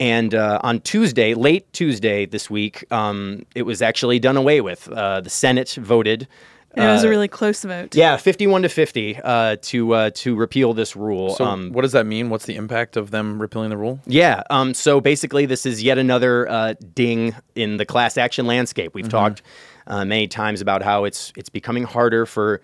And 0.00 0.34
uh, 0.34 0.58
on 0.64 0.80
Tuesday, 0.80 1.34
late 1.34 1.72
Tuesday 1.72 2.26
this 2.26 2.50
week, 2.50 2.84
um, 2.92 3.46
it 3.54 3.62
was 3.62 3.80
actually 3.80 4.18
done 4.18 4.36
away 4.36 4.60
with. 4.60 4.88
Uh, 4.88 5.20
the 5.20 5.30
Senate 5.30 5.76
voted. 5.80 6.26
And 6.74 6.88
it 6.88 6.92
was 6.92 7.04
a 7.04 7.08
really 7.08 7.28
close 7.28 7.62
vote. 7.62 7.94
Yeah, 7.94 8.16
fifty-one 8.16 8.62
to 8.62 8.68
fifty 8.68 9.18
uh, 9.22 9.56
to 9.62 9.92
uh, 9.92 10.10
to 10.14 10.34
repeal 10.34 10.72
this 10.72 10.96
rule. 10.96 11.34
So, 11.34 11.44
um, 11.44 11.70
what 11.72 11.82
does 11.82 11.92
that 11.92 12.06
mean? 12.06 12.30
What's 12.30 12.46
the 12.46 12.56
impact 12.56 12.96
of 12.96 13.10
them 13.10 13.40
repealing 13.40 13.70
the 13.70 13.76
rule? 13.76 14.00
yeah. 14.06 14.42
Um, 14.48 14.72
so 14.72 15.00
basically, 15.00 15.44
this 15.46 15.66
is 15.66 15.82
yet 15.82 15.98
another 15.98 16.48
uh, 16.48 16.74
ding 16.94 17.34
in 17.54 17.76
the 17.76 17.84
class 17.84 18.16
action 18.16 18.46
landscape. 18.46 18.94
We've 18.94 19.08
talked 19.08 19.42
uh, 19.86 20.04
many 20.04 20.28
times 20.28 20.60
about 20.60 20.82
how 20.82 21.04
it's 21.04 21.32
it's 21.36 21.50
becoming 21.50 21.84
harder 21.84 22.24
for 22.24 22.62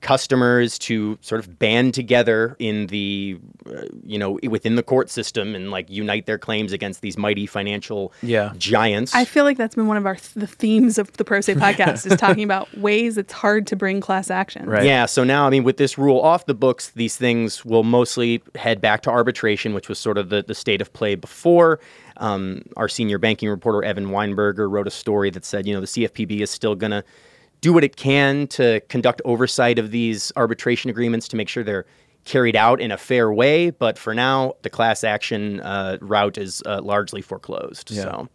customers 0.00 0.78
to 0.78 1.18
sort 1.22 1.40
of 1.40 1.58
band 1.58 1.92
together 1.92 2.54
in 2.58 2.86
the 2.86 3.38
uh, 3.66 3.82
you 4.04 4.18
know 4.18 4.38
within 4.48 4.76
the 4.76 4.82
court 4.82 5.10
system 5.10 5.54
and 5.54 5.70
like 5.70 5.90
unite 5.90 6.26
their 6.26 6.38
claims 6.38 6.72
against 6.72 7.02
these 7.02 7.18
mighty 7.18 7.46
financial 7.46 8.12
Yeah. 8.22 8.52
giants. 8.58 9.14
I 9.14 9.24
feel 9.24 9.44
like 9.44 9.56
that's 9.56 9.74
been 9.74 9.86
one 9.88 9.96
of 9.96 10.06
our 10.06 10.16
the 10.36 10.46
themes 10.46 10.98
of 10.98 11.12
the 11.14 11.24
Pro 11.24 11.40
Say 11.40 11.54
podcast 11.66 12.06
is 12.10 12.16
talking 12.16 12.44
about 12.44 12.68
ways 12.78 13.18
it's 13.18 13.32
hard 13.32 13.66
to 13.68 13.76
bring 13.76 14.00
class 14.00 14.30
action. 14.30 14.66
Right. 14.66 14.84
Yeah, 14.84 15.06
so 15.06 15.24
now, 15.24 15.46
I 15.46 15.50
mean, 15.50 15.64
with 15.64 15.76
this 15.78 15.98
rule 15.98 16.20
off 16.20 16.46
the 16.46 16.54
books, 16.54 16.90
these 16.90 17.16
things 17.16 17.64
will 17.64 17.82
mostly 17.84 18.42
head 18.54 18.80
back 18.80 19.02
to 19.02 19.10
arbitration, 19.10 19.74
which 19.74 19.88
was 19.88 19.98
sort 19.98 20.16
of 20.18 20.28
the, 20.30 20.42
the 20.46 20.54
state 20.54 20.80
of 20.80 20.92
play 20.92 21.14
before. 21.16 21.80
Um, 22.18 22.62
our 22.76 22.88
senior 22.88 23.18
banking 23.18 23.48
reporter, 23.48 23.84
Evan 23.84 24.06
Weinberger, 24.06 24.70
wrote 24.70 24.86
a 24.86 24.90
story 24.90 25.30
that 25.30 25.44
said, 25.44 25.66
you 25.66 25.74
know, 25.74 25.80
the 25.80 25.86
CFPB 25.86 26.40
is 26.40 26.50
still 26.50 26.74
going 26.74 26.90
to 26.90 27.04
do 27.60 27.72
what 27.72 27.84
it 27.84 27.96
can 27.96 28.46
to 28.48 28.80
conduct 28.88 29.20
oversight 29.24 29.78
of 29.78 29.90
these 29.90 30.32
arbitration 30.36 30.90
agreements 30.90 31.28
to 31.28 31.36
make 31.36 31.48
sure 31.48 31.64
they're 31.64 31.86
carried 32.24 32.56
out 32.56 32.80
in 32.80 32.90
a 32.92 32.96
fair 32.98 33.32
way. 33.32 33.70
But 33.70 33.98
for 33.98 34.14
now, 34.14 34.54
the 34.62 34.70
class 34.70 35.02
action 35.04 35.60
uh, 35.60 35.98
route 36.00 36.38
is 36.38 36.62
uh, 36.66 36.80
largely 36.82 37.22
foreclosed. 37.22 37.90
Yeah. 37.90 38.02
So. 38.02 38.28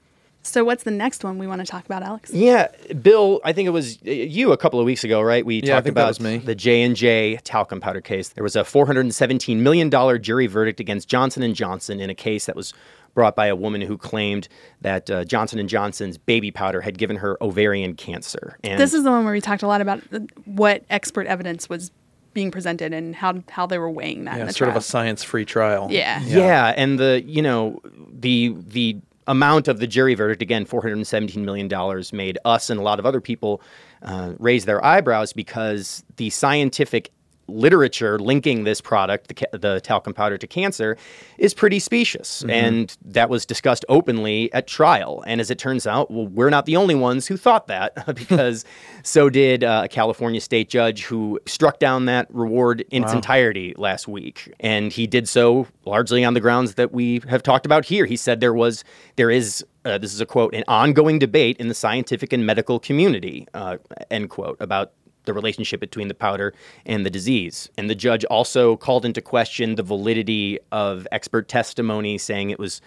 So 0.45 0.65
what's 0.65 0.83
the 0.83 0.91
next 0.91 1.23
one 1.23 1.37
we 1.37 1.47
want 1.47 1.61
to 1.61 1.65
talk 1.65 1.85
about, 1.85 2.03
Alex? 2.03 2.29
Yeah, 2.33 2.67
Bill, 3.01 3.39
I 3.45 3.53
think 3.53 3.65
it 3.67 3.69
was 3.69 3.97
uh, 4.05 4.11
you 4.11 4.51
a 4.51 4.57
couple 4.57 4.77
of 4.77 4.85
weeks 4.85 5.05
ago, 5.05 5.21
right? 5.21 5.45
We 5.45 5.61
Yeah, 5.63 5.75
talked 5.75 5.87
about 5.87 6.19
me. 6.19 6.39
the 6.39 6.53
J 6.53 6.81
and 6.81 6.97
J 6.97 7.37
talcum 7.45 7.79
powder 7.79 8.01
case. 8.01 8.27
There 8.27 8.43
was 8.43 8.57
a 8.57 8.65
417 8.65 9.63
million 9.63 9.89
dollar 9.89 10.17
jury 10.17 10.47
verdict 10.47 10.81
against 10.81 11.07
Johnson 11.07 11.43
and 11.43 11.55
Johnson 11.55 12.01
in 12.01 12.09
a 12.09 12.13
case 12.15 12.45
that 12.47 12.57
was 12.57 12.73
brought 13.13 13.35
by 13.35 13.47
a 13.47 13.55
woman 13.55 13.81
who 13.81 13.97
claimed 13.97 14.47
that 14.81 15.09
uh, 15.09 15.23
Johnson 15.25 15.59
and 15.59 15.69
Johnson's 15.69 16.17
baby 16.17 16.51
powder 16.51 16.81
had 16.81 16.97
given 16.97 17.17
her 17.17 17.37
ovarian 17.41 17.95
cancer. 17.95 18.57
And 18.63 18.79
This 18.79 18.93
is 18.93 19.03
the 19.03 19.11
one 19.11 19.23
where 19.23 19.33
we 19.33 19.41
talked 19.41 19.63
a 19.63 19.67
lot 19.67 19.81
about 19.81 20.01
uh, 20.11 20.19
what 20.45 20.83
expert 20.89 21.27
evidence 21.27 21.69
was 21.69 21.91
being 22.33 22.49
presented 22.49 22.93
and 22.93 23.15
how 23.15 23.43
how 23.49 23.67
they 23.67 23.77
were 23.77 23.91
weighing 23.91 24.23
that. 24.25 24.35
Yeah, 24.35 24.41
in 24.41 24.47
the 24.47 24.53
sort 24.53 24.69
of 24.69 24.75
a 24.75 24.81
science-free 24.81 25.45
trial. 25.45 25.87
Yeah. 25.91 26.21
Yeah. 26.23 26.73
and 26.75 26.99
the 26.99 27.21
you 27.25 27.41
know 27.41 27.79
the 28.11 28.55
the 28.67 28.97
amount 29.27 29.67
of 29.67 29.79
the 29.79 29.87
jury 29.87 30.15
verdict 30.15 30.41
again, 30.41 30.65
four 30.65 30.81
hundred 30.81 30.97
and 30.97 31.07
seventeen 31.07 31.45
million 31.45 31.67
dollars, 31.67 32.11
made 32.11 32.37
us 32.43 32.69
and 32.69 32.79
a 32.79 32.83
lot 32.83 32.97
of 32.99 33.05
other 33.05 33.21
people 33.21 33.61
uh, 34.01 34.33
raise 34.39 34.65
their 34.65 34.83
eyebrows 34.83 35.31
because 35.31 36.03
the 36.17 36.29
scientific 36.31 37.11
literature 37.47 38.17
linking 38.19 38.63
this 38.63 38.81
product, 38.81 39.27
the, 39.27 39.57
the, 39.57 39.81
talcum 39.81 40.13
powder, 40.13 40.37
to 40.37 40.47
cancer 40.47 40.97
is 41.37 41.53
pretty 41.53 41.79
specious. 41.79 42.39
Mm-hmm. 42.41 42.49
And 42.49 42.97
that 43.05 43.29
was 43.29 43.45
discussed 43.45 43.85
openly 43.89 44.51
at 44.53 44.67
trial. 44.67 45.23
And 45.27 45.41
as 45.41 45.51
it 45.51 45.57
turns 45.57 45.85
out, 45.85 46.09
well, 46.09 46.27
we're 46.27 46.49
not 46.49 46.65
the 46.65 46.77
only 46.77 46.95
ones 46.95 47.27
who 47.27 47.37
thought 47.37 47.67
that 47.67 48.05
because 48.15 48.65
so 49.03 49.29
did 49.29 49.63
uh, 49.63 49.81
a 49.85 49.87
California 49.87 50.41
state 50.41 50.69
judge 50.69 51.03
who 51.03 51.39
struck 51.45 51.79
down 51.79 52.05
that 52.05 52.33
reward 52.33 52.85
in 52.91 53.01
wow. 53.01 53.07
its 53.07 53.15
entirety 53.15 53.73
last 53.77 54.07
week. 54.07 54.53
And 54.59 54.91
he 54.91 55.07
did 55.07 55.27
so 55.27 55.67
largely 55.85 56.23
on 56.23 56.33
the 56.33 56.41
grounds 56.41 56.75
that 56.75 56.93
we 56.93 57.21
have 57.27 57.43
talked 57.43 57.65
about 57.65 57.85
here. 57.85 58.05
He 58.05 58.17
said 58.17 58.39
there 58.39 58.53
was, 58.53 58.83
there 59.15 59.29
is 59.29 59.65
uh, 59.85 59.97
this 59.97 60.13
is 60.13 60.21
a 60.21 60.25
quote, 60.25 60.53
an 60.55 60.63
ongoing 60.67 61.19
debate 61.19 61.57
in 61.57 61.67
the 61.67 61.73
scientific 61.73 62.31
and 62.31 62.45
medical 62.45 62.79
community, 62.79 63.45
uh, 63.53 63.77
end 64.09 64.29
quote, 64.29 64.55
about 64.61 64.93
the 65.25 65.33
relationship 65.33 65.79
between 65.79 66.07
the 66.07 66.13
powder 66.13 66.53
and 66.85 67.05
the 67.05 67.09
disease. 67.09 67.69
And 67.77 67.89
the 67.89 67.95
judge 67.95 68.25
also 68.25 68.75
called 68.75 69.05
into 69.05 69.21
question 69.21 69.75
the 69.75 69.83
validity 69.83 70.59
of 70.71 71.07
expert 71.11 71.47
testimony, 71.47 72.17
saying 72.17 72.49
it 72.49 72.59
was, 72.59 72.81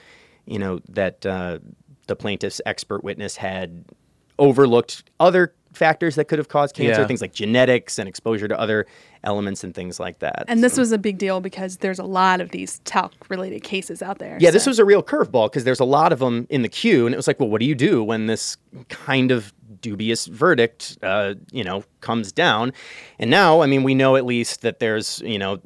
you 0.45 0.59
know, 0.59 0.81
that 0.89 1.25
uh, 1.27 1.59
the 2.07 2.17
plaintiff's 2.17 2.61
expert 2.67 3.03
witness 3.03 3.37
had 3.37 3.85
overlooked 4.39 5.05
other 5.19 5.55
factors 5.77 6.15
that 6.17 6.27
could 6.27 6.39
have 6.39 6.49
caused 6.49 6.75
cancer, 6.75 7.01
yeah. 7.01 7.07
things 7.07 7.21
like 7.21 7.33
genetics 7.33 7.99
and 7.99 8.09
exposure 8.09 8.49
to 8.49 8.59
other 8.59 8.87
elements 9.25 9.63
and 9.65 9.75
things 9.75 10.01
like 10.01 10.19
that. 10.21 10.45
And 10.49 10.63
this 10.63 10.77
was 10.77 10.93
a 10.93 10.99
big 10.99 11.19
deal 11.19 11.41
because 11.41 11.79
there's 11.79 11.99
a 11.99 12.05
lot 12.05 12.41
of 12.41 12.51
these 12.51 12.81
talc 12.81 13.13
related 13.29 13.63
cases 13.63 14.03
out 14.03 14.19
there. 14.19 14.39
Yeah, 14.41 14.51
so. 14.51 14.53
this 14.53 14.67
was 14.67 14.79
a 14.79 14.85
real 14.85 15.03
curveball 15.03 15.51
because 15.51 15.65
there's 15.65 15.81
a 15.81 15.85
lot 15.85 16.13
of 16.13 16.19
them 16.19 16.47
in 16.51 16.63
the 16.63 16.69
queue. 16.69 17.07
And 17.07 17.15
it 17.15 17.17
was 17.17 17.27
like, 17.27 17.39
well, 17.39 17.49
what 17.49 17.61
do 17.61 17.67
you 17.67 17.75
do 17.75 18.03
when 18.03 18.27
this 18.27 18.57
kind 18.89 19.31
of 19.31 19.53
dubious 19.81 20.27
verdict, 20.27 20.99
uh, 21.03 21.35
you 21.53 21.63
know, 21.63 21.85
comes 22.01 22.33
down. 22.33 22.73
And 23.19 23.31
now, 23.31 23.61
I 23.61 23.67
mean, 23.67 23.83
we 23.83 23.95
know 23.95 24.17
at 24.17 24.25
least 24.25 24.63
that 24.63 24.79
there's, 24.79 25.21
you 25.21 25.39
know, 25.39 25.61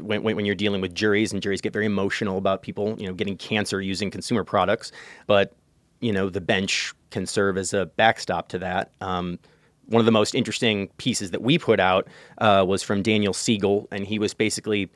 when, 0.00 0.22
when 0.22 0.44
you're 0.44 0.54
dealing 0.54 0.80
with 0.80 0.94
juries 0.94 1.32
and 1.32 1.42
juries 1.42 1.60
get 1.60 1.72
very 1.72 1.86
emotional 1.86 2.38
about 2.38 2.62
people, 2.62 2.96
you 2.98 3.06
know, 3.06 3.12
getting 3.12 3.36
cancer 3.36 3.80
using 3.80 4.10
consumer 4.10 4.44
products, 4.44 4.92
but 5.26 5.54
you 6.00 6.12
know, 6.12 6.30
the 6.30 6.40
bench 6.40 6.92
can 7.10 7.26
serve 7.26 7.56
as 7.56 7.72
a 7.72 7.86
backstop 7.86 8.48
to 8.48 8.58
that. 8.58 8.92
Um, 9.00 9.38
one 9.86 10.00
of 10.00 10.06
the 10.06 10.12
most 10.12 10.34
interesting 10.34 10.88
pieces 10.98 11.30
that 11.30 11.42
we 11.42 11.58
put 11.58 11.80
out 11.80 12.08
uh, 12.38 12.64
was 12.66 12.82
from 12.82 13.02
Daniel 13.02 13.32
Siegel, 13.32 13.88
and 13.90 14.06
he 14.06 14.18
was 14.18 14.34
basically 14.34 14.90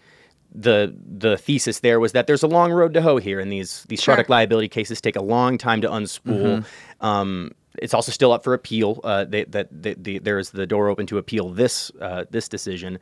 the 0.54 0.94
the 1.18 1.38
thesis 1.38 1.80
there 1.80 1.98
was 1.98 2.12
that 2.12 2.26
there's 2.26 2.42
a 2.42 2.46
long 2.46 2.72
road 2.72 2.92
to 2.94 3.02
hoe 3.02 3.16
here, 3.16 3.40
and 3.40 3.50
these 3.50 3.84
these 3.88 4.02
sure. 4.02 4.12
product 4.12 4.28
liability 4.28 4.68
cases 4.68 5.00
take 5.00 5.16
a 5.16 5.22
long 5.22 5.56
time 5.56 5.80
to 5.80 5.88
unspool. 5.88 6.58
Mm-hmm. 6.58 7.06
Um, 7.06 7.52
it's 7.78 7.94
also 7.94 8.12
still 8.12 8.32
up 8.32 8.44
for 8.44 8.54
appeal. 8.54 9.00
Uh, 9.02 9.24
they, 9.24 9.44
that 9.44 9.68
they, 9.70 9.94
the, 9.94 10.18
there 10.18 10.38
is 10.38 10.50
the 10.50 10.66
door 10.66 10.88
open 10.88 11.06
to 11.06 11.18
appeal 11.18 11.50
this 11.50 11.90
uh, 12.00 12.24
this 12.30 12.48
decision. 12.48 12.98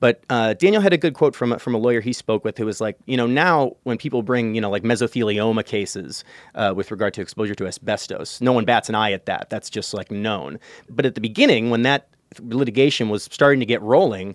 But 0.00 0.22
uh, 0.30 0.54
Daniel 0.54 0.82
had 0.82 0.92
a 0.92 0.98
good 0.98 1.14
quote 1.14 1.34
from 1.34 1.58
from 1.58 1.74
a 1.74 1.78
lawyer 1.78 2.00
he 2.00 2.12
spoke 2.12 2.44
with 2.44 2.58
who 2.58 2.66
was 2.66 2.80
like, 2.80 2.96
you 3.06 3.16
know, 3.16 3.26
now 3.26 3.76
when 3.84 3.98
people 3.98 4.22
bring 4.22 4.54
you 4.54 4.60
know 4.60 4.70
like 4.70 4.82
mesothelioma 4.82 5.64
cases 5.64 6.24
uh, 6.54 6.72
with 6.74 6.90
regard 6.90 7.14
to 7.14 7.20
exposure 7.20 7.54
to 7.54 7.66
asbestos, 7.66 8.40
no 8.40 8.52
one 8.52 8.64
bats 8.64 8.88
an 8.88 8.94
eye 8.94 9.12
at 9.12 9.26
that. 9.26 9.50
That's 9.50 9.70
just 9.70 9.94
like 9.94 10.10
known. 10.10 10.58
But 10.88 11.06
at 11.06 11.14
the 11.14 11.20
beginning, 11.20 11.70
when 11.70 11.82
that 11.82 12.08
litigation 12.40 13.08
was 13.08 13.24
starting 13.24 13.60
to 13.60 13.66
get 13.66 13.80
rolling, 13.82 14.34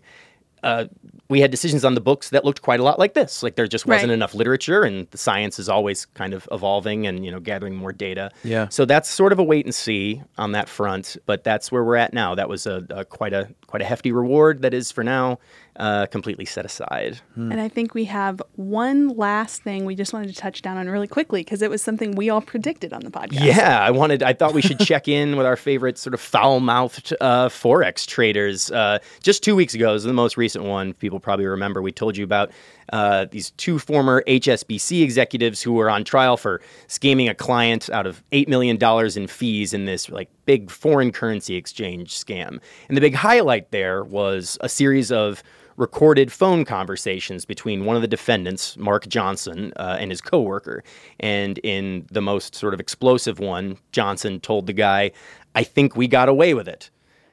uh, 0.64 0.86
we 1.30 1.42
had 1.42 1.52
decisions 1.52 1.86
on 1.86 1.94
the 1.94 2.02
books 2.02 2.32
that 2.32 2.44
looked 2.44 2.64
quite 2.64 2.80
a 2.80 2.84
lot 2.84 2.98
like 2.98 3.14
this. 3.14 3.44
Like 3.44 3.56
there 3.56 3.68
just 3.68 3.86
wasn't 3.86 4.10
right. 4.10 4.14
enough 4.16 4.34
literature, 4.34 4.82
and 4.84 5.10
the 5.12 5.18
science 5.18 5.60
is 5.60 5.70
always 5.70 6.06
kind 6.08 6.34
of 6.34 6.50
evolving 6.52 7.06
and 7.06 7.24
you 7.24 7.32
know 7.32 7.40
gathering 7.40 7.76
more 7.76 7.94
data. 7.94 8.32
Yeah. 8.44 8.68
So 8.70 8.86
that's 8.86 9.10
sort 9.10 9.32
of 9.32 9.38
a 9.40 9.44
wait 9.44 9.66
and 9.66 9.74
see 9.74 10.24
on 10.38 10.54
that 10.54 10.68
front. 10.68 11.18
But 11.28 11.44
that's 11.44 11.72
where 11.72 11.84
we're 11.84 11.98
at 11.98 12.14
now. 12.14 12.34
That 12.34 12.50
was 12.50 12.66
a, 12.66 12.84
a 12.90 13.06
quite 13.06 13.34
a 13.34 13.50
quite 13.68 13.84
a 13.84 13.86
hefty 13.86 14.12
reward 14.12 14.64
that 14.64 14.74
is 14.74 14.92
for 14.92 15.04
now 15.04 15.38
uh, 15.80 16.06
completely 16.08 16.46
set 16.46 16.66
aside. 16.66 17.20
Hmm. 17.36 17.52
And 17.52 17.62
I 17.62 17.70
think 17.70 17.94
we 17.94 18.06
have 18.06 18.42
one 18.56 19.10
last 19.10 19.64
thing 19.64 19.86
we 19.86 19.96
just 19.96 20.12
wanted 20.12 20.28
to 20.28 20.36
touch 20.36 20.62
down 20.62 20.78
on 20.78 20.90
really 20.90 21.08
quickly 21.08 21.42
because 21.42 21.62
it 21.62 21.70
was 21.70 21.82
something 21.82 22.12
we 22.12 22.30
all 22.30 22.42
predicted 22.42 22.92
on 22.92 23.02
the 23.02 23.12
podcast. 23.12 23.44
Yeah, 23.46 23.80
I 23.80 23.92
wanted. 24.00 24.22
I 24.22 24.34
thought 24.34 24.54
we 24.54 24.62
should 24.62 24.80
check 24.80 25.08
in 25.08 25.38
with 25.38 25.46
our 25.46 25.56
favorite 25.56 25.98
sort 25.98 26.14
of 26.14 26.20
foul-mouthed 26.20 27.14
uh, 27.22 27.48
forex 27.48 28.06
traders. 28.06 28.70
Uh, 28.72 29.00
just 29.24 29.42
two 29.42 29.56
weeks 29.56 29.74
ago, 29.74 29.94
is 29.94 30.04
the 30.04 30.14
most 30.14 30.36
recent 30.36 30.66
one. 30.66 30.94
People 30.94 31.19
probably 31.20 31.46
remember. 31.46 31.82
We 31.82 31.92
told 31.92 32.18
you 32.18 32.24
about 32.24 32.52
uh, 32.92 33.26
these 33.32 33.52
two 33.52 33.80
former 33.80 34.24
HSBC 34.28 35.04
executives 35.04 35.62
who 35.62 35.74
were 35.74 35.90
on 35.90 36.04
trial 36.04 36.38
for 36.38 36.62
scamming 36.88 37.30
a 37.30 37.36
client 37.36 37.90
out 37.90 38.08
of 38.08 38.24
$8 38.32 38.48
million 38.48 38.78
in 39.16 39.28
fees 39.28 39.74
in 39.74 39.86
this 39.86 40.10
like 40.10 40.30
big 40.46 40.72
foreign 40.72 41.12
currency 41.12 41.56
exchange 41.56 42.16
scam. 42.16 42.60
And 42.88 42.98
the 42.98 43.02
big 43.02 43.16
highlight 43.16 43.72
there 43.72 44.04
was 44.04 44.58
a 44.62 44.70
series 44.70 45.12
of 45.12 45.44
recorded 45.80 46.30
phone 46.30 46.66
conversations 46.66 47.46
between 47.46 47.86
one 47.86 47.96
of 47.96 48.02
the 48.02 48.08
defendants, 48.08 48.78
Mark 48.78 49.08
Johnson, 49.08 49.72
uh, 49.78 49.98
and 50.00 50.12
his 50.12 50.20
coworker. 50.20 50.84
And 51.22 51.58
in 51.60 52.06
the 52.12 52.22
most 52.22 52.54
sort 52.54 52.74
of 52.74 52.80
explosive 52.82 53.40
one, 53.40 53.78
Johnson 53.94 54.42
told 54.42 54.68
the 54.68 54.74
guy, 54.74 55.12
"I 55.56 55.64
think 55.64 55.96
we 55.96 56.08
got 56.08 56.28
away 56.28 56.54
with 56.54 56.68
it." 56.68 56.90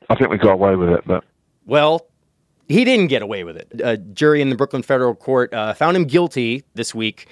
I 0.08 0.14
think 0.14 0.30
we 0.30 0.38
got 0.38 0.52
away 0.52 0.76
with 0.76 0.90
it, 0.90 1.02
but 1.04 1.24
well, 1.66 2.06
he 2.68 2.84
didn't 2.84 3.08
get 3.08 3.22
away 3.22 3.44
with 3.44 3.56
it. 3.56 3.68
A 3.82 3.96
jury 3.96 4.40
in 4.40 4.50
the 4.50 4.56
Brooklyn 4.56 4.82
federal 4.82 5.14
court 5.14 5.52
uh, 5.52 5.74
found 5.74 5.96
him 5.96 6.04
guilty 6.04 6.64
this 6.74 6.94
week 6.94 7.28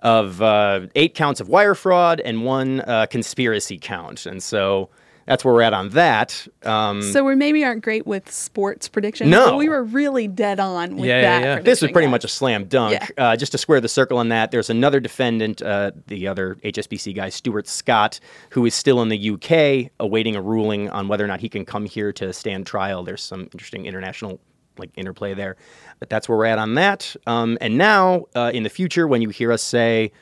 of 0.00 0.40
uh, 0.40 0.86
eight 0.94 1.14
counts 1.14 1.40
of 1.40 1.48
wire 1.48 1.74
fraud 1.74 2.20
and 2.20 2.44
one 2.44 2.80
uh, 2.82 3.06
conspiracy 3.06 3.78
count. 3.80 4.26
And 4.26 4.42
so 4.42 4.90
that's 5.26 5.44
where 5.44 5.52
we're 5.52 5.62
at 5.62 5.74
on 5.74 5.90
that. 5.90 6.48
Um, 6.62 7.02
so 7.02 7.22
we 7.22 7.34
maybe 7.34 7.62
aren't 7.62 7.82
great 7.82 8.06
with 8.06 8.32
sports 8.32 8.88
predictions. 8.88 9.28
No, 9.28 9.58
we 9.58 9.68
were 9.68 9.84
really 9.84 10.26
dead 10.26 10.58
on 10.58 10.96
with 10.96 11.04
yeah, 11.04 11.20
that. 11.20 11.42
Yeah, 11.42 11.60
This 11.60 11.82
was 11.82 11.90
pretty 11.90 12.08
much 12.08 12.24
a 12.24 12.28
slam 12.28 12.64
dunk. 12.64 12.92
Yeah. 12.92 13.08
Uh, 13.18 13.36
just 13.36 13.52
to 13.52 13.58
square 13.58 13.80
the 13.80 13.88
circle 13.88 14.16
on 14.16 14.30
that, 14.30 14.52
there's 14.52 14.70
another 14.70 15.00
defendant, 15.00 15.60
uh, 15.60 15.90
the 16.06 16.26
other 16.26 16.54
HSBC 16.64 17.14
guy, 17.14 17.28
Stuart 17.28 17.68
Scott, 17.68 18.20
who 18.50 18.64
is 18.64 18.74
still 18.74 19.02
in 19.02 19.10
the 19.10 19.30
UK 19.30 19.92
awaiting 20.00 20.34
a 20.34 20.40
ruling 20.40 20.88
on 20.88 21.08
whether 21.08 21.24
or 21.24 21.28
not 21.28 21.40
he 21.40 21.50
can 21.50 21.66
come 21.66 21.84
here 21.84 22.10
to 22.14 22.32
stand 22.32 22.66
trial. 22.66 23.02
There's 23.02 23.22
some 23.22 23.42
interesting 23.52 23.84
international 23.84 24.40
like 24.78 24.90
interplay 24.96 25.34
there, 25.34 25.56
but 25.98 26.08
that's 26.08 26.28
where 26.28 26.38
we're 26.38 26.46
at 26.46 26.58
on 26.58 26.74
that. 26.74 27.14
Um, 27.26 27.58
and 27.60 27.78
now, 27.78 28.26
uh, 28.34 28.50
in 28.54 28.62
the 28.62 28.70
future, 28.70 29.06
when 29.06 29.22
you 29.22 29.28
hear 29.28 29.52
us 29.52 29.62
say 29.62 30.12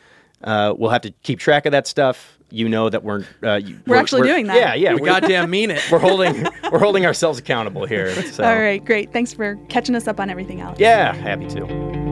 uh, 0.44 0.74
we'll 0.76 0.90
have 0.90 1.02
to 1.02 1.10
keep 1.22 1.38
track 1.38 1.66
of 1.66 1.72
that 1.72 1.86
stuff 1.86 2.36
you 2.50 2.68
know 2.68 2.88
that 2.88 3.02
we're 3.02 3.20
uh, 3.20 3.24
we're, 3.42 3.76
we're, 3.86 3.96
actually 3.96 4.22
we're, 4.22 4.28
doing 4.28 4.46
that. 4.46 4.56
Yeah, 4.56 4.74
yeah. 4.74 4.94
We 4.94 5.00
goddamn 5.04 5.50
mean 5.50 5.70
it. 5.70 5.82
We're 5.90 5.98
holding 5.98 6.46
we're 6.70 6.78
holding 6.78 7.06
ourselves 7.06 7.38
accountable 7.38 7.86
here. 7.86 8.14
So. 8.26 8.44
All 8.44 8.58
right, 8.58 8.84
great. 8.84 9.12
Thanks 9.12 9.32
for 9.32 9.56
catching 9.68 9.94
us 9.94 10.06
up 10.08 10.20
on 10.20 10.28
everything 10.28 10.60
else. 10.60 10.78
Yeah, 10.78 11.14
happy 11.14 11.46
to. 11.48 12.05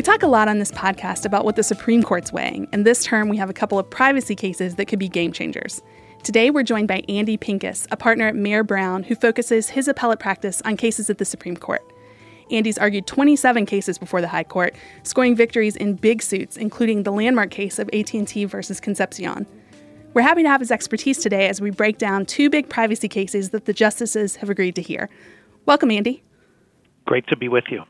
We 0.00 0.02
talk 0.02 0.22
a 0.22 0.28
lot 0.28 0.48
on 0.48 0.58
this 0.58 0.72
podcast 0.72 1.26
about 1.26 1.44
what 1.44 1.56
the 1.56 1.62
Supreme 1.62 2.02
Court's 2.02 2.32
weighing, 2.32 2.68
and 2.72 2.86
this 2.86 3.04
term 3.04 3.28
we 3.28 3.36
have 3.36 3.50
a 3.50 3.52
couple 3.52 3.78
of 3.78 3.90
privacy 3.90 4.34
cases 4.34 4.76
that 4.76 4.86
could 4.86 4.98
be 4.98 5.10
game 5.10 5.30
changers. 5.30 5.82
Today 6.22 6.48
we're 6.48 6.62
joined 6.62 6.88
by 6.88 7.02
Andy 7.06 7.36
Pincus, 7.36 7.86
a 7.90 7.98
partner 7.98 8.26
at 8.26 8.34
Mayer 8.34 8.64
Brown 8.64 9.02
who 9.02 9.14
focuses 9.14 9.68
his 9.68 9.88
appellate 9.88 10.18
practice 10.18 10.62
on 10.62 10.78
cases 10.78 11.10
at 11.10 11.18
the 11.18 11.26
Supreme 11.26 11.54
Court. 11.54 11.82
Andy's 12.50 12.78
argued 12.78 13.06
27 13.06 13.66
cases 13.66 13.98
before 13.98 14.22
the 14.22 14.28
High 14.28 14.42
Court, 14.42 14.74
scoring 15.02 15.36
victories 15.36 15.76
in 15.76 15.96
big 15.96 16.22
suits, 16.22 16.56
including 16.56 17.02
the 17.02 17.12
landmark 17.12 17.50
case 17.50 17.78
of 17.78 17.90
AT&T 17.92 18.46
versus 18.46 18.80
Concepcion. 18.80 19.46
We're 20.14 20.22
happy 20.22 20.44
to 20.44 20.48
have 20.48 20.60
his 20.62 20.70
expertise 20.70 21.18
today 21.18 21.46
as 21.46 21.60
we 21.60 21.68
break 21.68 21.98
down 21.98 22.24
two 22.24 22.48
big 22.48 22.70
privacy 22.70 23.08
cases 23.08 23.50
that 23.50 23.66
the 23.66 23.74
justices 23.74 24.36
have 24.36 24.48
agreed 24.48 24.76
to 24.76 24.82
hear. 24.82 25.10
Welcome, 25.66 25.90
Andy. 25.90 26.22
Great 27.04 27.26
to 27.26 27.36
be 27.36 27.48
with 27.48 27.64
you. 27.70 27.84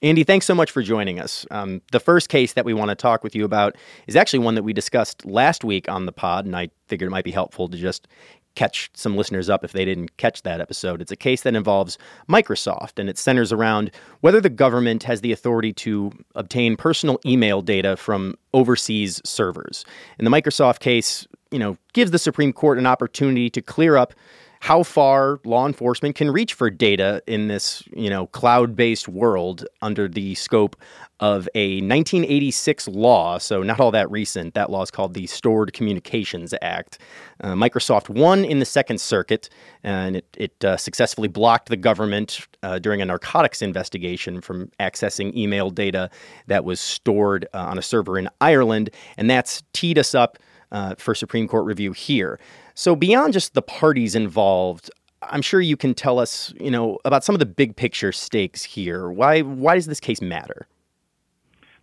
Andy, 0.00 0.22
thanks 0.22 0.46
so 0.46 0.54
much 0.54 0.70
for 0.70 0.80
joining 0.80 1.18
us. 1.18 1.44
Um, 1.50 1.82
the 1.90 1.98
first 1.98 2.28
case 2.28 2.52
that 2.52 2.64
we 2.64 2.72
want 2.72 2.90
to 2.90 2.94
talk 2.94 3.24
with 3.24 3.34
you 3.34 3.44
about 3.44 3.74
is 4.06 4.14
actually 4.14 4.38
one 4.38 4.54
that 4.54 4.62
we 4.62 4.72
discussed 4.72 5.24
last 5.24 5.64
week 5.64 5.88
on 5.88 6.06
the 6.06 6.12
pod, 6.12 6.46
and 6.46 6.54
I 6.54 6.70
figured 6.86 7.08
it 7.08 7.10
might 7.10 7.24
be 7.24 7.32
helpful 7.32 7.68
to 7.68 7.76
just 7.76 8.06
catch 8.54 8.90
some 8.94 9.16
listeners 9.16 9.48
up 9.48 9.64
if 9.64 9.72
they 9.72 9.84
didn't 9.84 10.16
catch 10.16 10.42
that 10.42 10.60
episode. 10.60 11.00
It's 11.00 11.12
a 11.12 11.16
case 11.16 11.42
that 11.42 11.56
involves 11.56 11.98
Microsoft, 12.28 12.98
and 12.98 13.08
it 13.08 13.18
centers 13.18 13.52
around 13.52 13.90
whether 14.20 14.40
the 14.40 14.50
government 14.50 15.02
has 15.02 15.20
the 15.20 15.32
authority 15.32 15.72
to 15.74 16.12
obtain 16.36 16.76
personal 16.76 17.18
email 17.26 17.60
data 17.60 17.96
from 17.96 18.36
overseas 18.54 19.20
servers. 19.24 19.84
And 20.16 20.26
the 20.26 20.30
Microsoft 20.30 20.78
case, 20.78 21.26
you 21.50 21.58
know, 21.58 21.76
gives 21.92 22.12
the 22.12 22.18
Supreme 22.18 22.52
Court 22.52 22.78
an 22.78 22.86
opportunity 22.86 23.50
to 23.50 23.60
clear 23.60 23.96
up 23.96 24.14
how 24.60 24.82
far 24.82 25.40
law 25.44 25.66
enforcement 25.66 26.16
can 26.16 26.30
reach 26.30 26.54
for 26.54 26.70
data 26.70 27.22
in 27.26 27.48
this, 27.48 27.82
you 27.94 28.10
know, 28.10 28.26
cloud-based 28.28 29.08
world 29.08 29.66
under 29.82 30.08
the 30.08 30.34
scope 30.34 30.76
of 31.20 31.48
a 31.54 31.76
1986 31.76 32.88
law, 32.88 33.38
so 33.38 33.62
not 33.62 33.80
all 33.80 33.90
that 33.90 34.10
recent. 34.10 34.54
That 34.54 34.70
law 34.70 34.82
is 34.82 34.90
called 34.90 35.14
the 35.14 35.26
Stored 35.26 35.72
Communications 35.72 36.54
Act. 36.62 36.98
Uh, 37.40 37.54
Microsoft 37.54 38.08
won 38.08 38.44
in 38.44 38.60
the 38.60 38.64
Second 38.64 39.00
Circuit, 39.00 39.48
and 39.82 40.16
it, 40.16 40.36
it 40.36 40.64
uh, 40.64 40.76
successfully 40.76 41.28
blocked 41.28 41.68
the 41.68 41.76
government 41.76 42.46
uh, 42.62 42.78
during 42.78 43.02
a 43.02 43.04
narcotics 43.04 43.62
investigation 43.62 44.40
from 44.40 44.70
accessing 44.78 45.34
email 45.36 45.70
data 45.70 46.08
that 46.46 46.64
was 46.64 46.80
stored 46.80 47.48
uh, 47.52 47.58
on 47.58 47.78
a 47.78 47.82
server 47.82 48.18
in 48.18 48.28
Ireland, 48.40 48.90
and 49.16 49.28
that's 49.28 49.62
teed 49.72 49.98
us 49.98 50.14
up 50.14 50.38
uh, 50.70 50.94
for 50.98 51.14
Supreme 51.14 51.48
Court 51.48 51.64
review 51.64 51.92
here. 51.92 52.38
So 52.78 52.94
beyond 52.94 53.32
just 53.32 53.54
the 53.54 53.62
parties 53.62 54.14
involved, 54.14 54.88
I'm 55.20 55.42
sure 55.42 55.60
you 55.60 55.76
can 55.76 55.94
tell 55.94 56.20
us, 56.20 56.54
you 56.60 56.70
know, 56.70 57.00
about 57.04 57.24
some 57.24 57.34
of 57.34 57.40
the 57.40 57.46
big 57.46 57.74
picture 57.74 58.12
stakes 58.12 58.62
here. 58.62 59.10
Why 59.10 59.40
why 59.40 59.74
does 59.74 59.86
this 59.86 59.98
case 59.98 60.22
matter? 60.22 60.68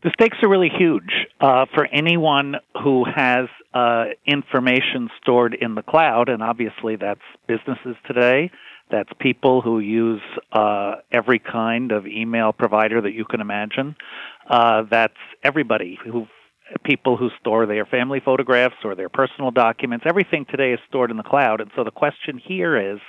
The 0.03 0.11
stakes 0.11 0.37
are 0.41 0.47
really 0.47 0.69
huge 0.69 1.27
uh, 1.41 1.65
for 1.73 1.85
anyone 1.87 2.55
who 2.81 3.03
has 3.13 3.49
uh, 3.73 4.05
information 4.25 5.09
stored 5.21 5.53
in 5.53 5.75
the 5.75 5.81
cloud, 5.81 6.29
and 6.29 6.41
obviously 6.41 6.95
that's 6.95 7.19
businesses 7.45 7.97
today. 8.07 8.49
That's 8.89 9.09
people 9.19 9.61
who 9.61 9.79
use 9.79 10.21
uh, 10.53 10.95
every 11.11 11.39
kind 11.39 11.91
of 11.91 12.07
email 12.07 12.53
provider 12.53 13.01
that 13.01 13.11
you 13.11 13.25
can 13.25 13.41
imagine. 13.41 13.97
Uh, 14.49 14.83
that's 14.83 15.17
everybody 15.43 15.99
who 16.05 16.27
people 16.83 17.17
who 17.17 17.29
store 17.39 17.65
their 17.65 17.85
family 17.85 18.19
photographs 18.23 18.75
or 18.83 18.95
their 18.95 19.09
personal 19.09 19.51
documents. 19.51 20.05
Everything 20.07 20.45
today 20.49 20.73
is 20.73 20.79
stored 20.87 21.11
in 21.11 21.17
the 21.17 21.23
cloud, 21.23 21.61
and 21.61 21.71
so 21.75 21.83
the 21.83 21.91
question 21.91 22.37
here 22.37 22.93
is 22.93 22.99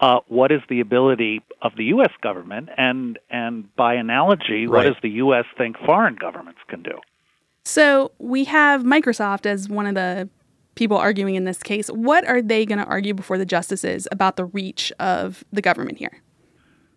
uh, 0.00 0.20
what 0.28 0.52
is 0.52 0.60
the 0.68 0.80
ability 0.80 1.42
of 1.62 1.72
the 1.76 1.84
U.S. 1.84 2.12
government, 2.22 2.68
and 2.76 3.18
and 3.30 3.74
by 3.76 3.94
analogy, 3.94 4.66
right. 4.66 4.78
what 4.78 4.82
does 4.84 5.00
the 5.02 5.10
U.S. 5.10 5.44
think 5.56 5.76
foreign 5.84 6.16
governments 6.16 6.60
can 6.68 6.82
do? 6.82 6.98
So 7.64 8.12
we 8.18 8.44
have 8.44 8.82
Microsoft 8.82 9.46
as 9.46 9.68
one 9.68 9.86
of 9.86 9.94
the 9.94 10.28
people 10.76 10.96
arguing 10.96 11.34
in 11.34 11.44
this 11.44 11.62
case. 11.62 11.88
What 11.88 12.26
are 12.26 12.40
they 12.40 12.64
going 12.64 12.78
to 12.78 12.84
argue 12.84 13.14
before 13.14 13.38
the 13.38 13.46
justices 13.46 14.06
about 14.12 14.36
the 14.36 14.44
reach 14.44 14.92
of 15.00 15.42
the 15.52 15.62
government 15.62 15.98
here? 15.98 16.22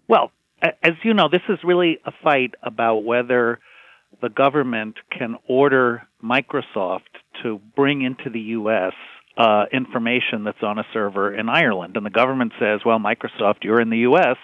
Well, 0.08 0.32
as 0.62 0.94
you 1.04 1.14
know, 1.14 1.30
this 1.30 1.42
is 1.50 1.60
really 1.64 2.00
a 2.06 2.12
fight 2.24 2.54
about 2.62 3.04
whether 3.04 3.60
the 4.22 4.30
government 4.30 4.96
can 5.12 5.36
order 5.48 6.08
Microsoft 6.24 7.12
to 7.44 7.60
bring 7.76 8.02
into 8.02 8.30
the 8.30 8.40
U.S 8.40 8.94
uh, 9.40 9.66
information 9.72 10.44
that's 10.44 10.62
on 10.62 10.78
a 10.78 10.86
server 10.94 11.34
in 11.34 11.48
Ireland. 11.48 11.96
And 11.96 12.06
the 12.06 12.12
government 12.12 12.52
says, 12.60 12.82
well, 12.86 13.00
Microsoft, 13.00 13.64
you're 13.64 13.80
in 13.80 13.90
the 13.90 14.00
U.S., 14.00 14.36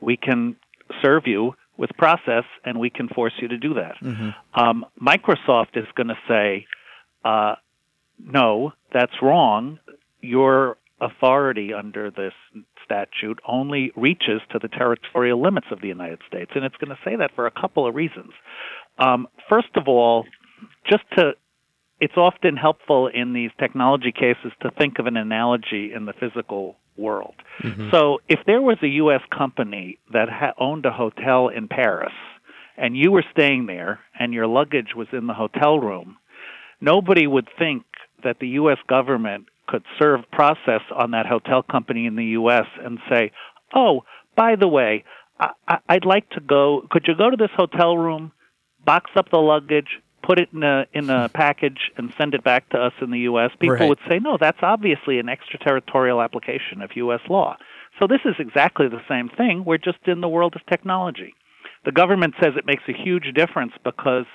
we 0.00 0.16
can 0.16 0.56
serve 1.02 1.24
you 1.26 1.52
with 1.76 1.90
process 1.98 2.44
and 2.64 2.80
we 2.80 2.88
can 2.88 3.08
force 3.08 3.34
you 3.40 3.48
to 3.48 3.58
do 3.58 3.74
that. 3.74 3.96
Mm-hmm. 4.02 4.30
Um, 4.58 4.86
Microsoft 5.00 5.76
is 5.76 5.84
going 5.94 6.08
to 6.08 6.18
say, 6.26 6.66
uh, 7.24 7.56
no, 8.18 8.72
that's 8.92 9.12
wrong. 9.20 9.78
Your 10.22 10.78
authority 11.00 11.74
under 11.74 12.10
this 12.10 12.32
statute 12.84 13.38
only 13.46 13.92
reaches 13.94 14.40
to 14.50 14.58
the 14.58 14.68
territorial 14.68 15.42
limits 15.42 15.66
of 15.70 15.82
the 15.82 15.88
United 15.88 16.20
States. 16.26 16.50
And 16.54 16.64
it's 16.64 16.76
going 16.76 16.88
to 16.88 16.98
say 17.04 17.16
that 17.16 17.32
for 17.34 17.46
a 17.46 17.50
couple 17.50 17.86
of 17.86 17.94
reasons. 17.94 18.30
Um, 18.98 19.28
first 19.48 19.76
of 19.76 19.88
all, 19.88 20.24
just 20.88 21.04
to 21.16 21.32
it's 22.00 22.16
often 22.16 22.56
helpful 22.56 23.08
in 23.12 23.32
these 23.32 23.50
technology 23.58 24.12
cases 24.12 24.52
to 24.62 24.70
think 24.78 24.98
of 24.98 25.06
an 25.06 25.16
analogy 25.16 25.92
in 25.92 26.04
the 26.04 26.12
physical 26.12 26.76
world. 26.96 27.34
Mm-hmm. 27.62 27.90
So, 27.90 28.18
if 28.28 28.40
there 28.46 28.62
was 28.62 28.76
a 28.82 28.88
U.S. 28.88 29.20
company 29.36 29.98
that 30.12 30.28
ha- 30.28 30.54
owned 30.58 30.86
a 30.86 30.92
hotel 30.92 31.48
in 31.48 31.68
Paris, 31.68 32.12
and 32.76 32.96
you 32.96 33.10
were 33.10 33.24
staying 33.32 33.66
there, 33.66 34.00
and 34.18 34.32
your 34.32 34.46
luggage 34.46 34.94
was 34.96 35.08
in 35.12 35.26
the 35.26 35.34
hotel 35.34 35.78
room, 35.78 36.16
nobody 36.80 37.26
would 37.26 37.48
think 37.58 37.84
that 38.22 38.38
the 38.40 38.48
U.S. 38.48 38.78
government 38.88 39.46
could 39.66 39.82
serve 39.98 40.20
process 40.32 40.82
on 40.96 41.10
that 41.12 41.26
hotel 41.26 41.62
company 41.62 42.06
in 42.06 42.16
the 42.16 42.24
U.S. 42.24 42.66
and 42.84 42.98
say, 43.10 43.32
"Oh, 43.74 44.04
by 44.36 44.54
the 44.56 44.68
way, 44.68 45.04
I- 45.40 45.78
I'd 45.88 46.04
like 46.04 46.30
to 46.30 46.40
go. 46.40 46.86
Could 46.90 47.06
you 47.08 47.14
go 47.16 47.30
to 47.30 47.36
this 47.36 47.50
hotel 47.56 47.96
room, 47.96 48.32
box 48.84 49.10
up 49.16 49.30
the 49.30 49.38
luggage, 49.38 50.00
put 50.22 50.38
it 50.38 50.48
in 50.52 50.62
a 50.62 50.86
in 50.92 51.10
a 51.10 51.28
package 51.28 51.90
and 51.96 52.12
send 52.18 52.34
it 52.34 52.44
back 52.44 52.68
to 52.70 52.78
us 52.78 52.92
in 53.00 53.10
the 53.10 53.20
U.S., 53.20 53.50
people 53.58 53.76
right. 53.76 53.88
would 53.88 54.00
say, 54.08 54.18
no, 54.18 54.36
that's 54.40 54.58
obviously 54.62 55.18
an 55.18 55.28
extraterritorial 55.28 56.20
application 56.20 56.82
of 56.82 56.90
U.S. 56.96 57.20
law. 57.28 57.56
So 57.98 58.06
this 58.06 58.20
is 58.24 58.34
exactly 58.38 58.88
the 58.88 59.02
same 59.08 59.28
thing. 59.28 59.64
We're 59.64 59.78
just 59.78 59.98
in 60.06 60.20
the 60.20 60.28
world 60.28 60.54
of 60.54 60.64
technology. 60.66 61.34
The 61.84 61.92
government 61.92 62.34
says 62.40 62.52
it 62.56 62.66
makes 62.66 62.82
a 62.88 62.92
huge 62.92 63.32
difference 63.34 63.72
because 63.84 64.26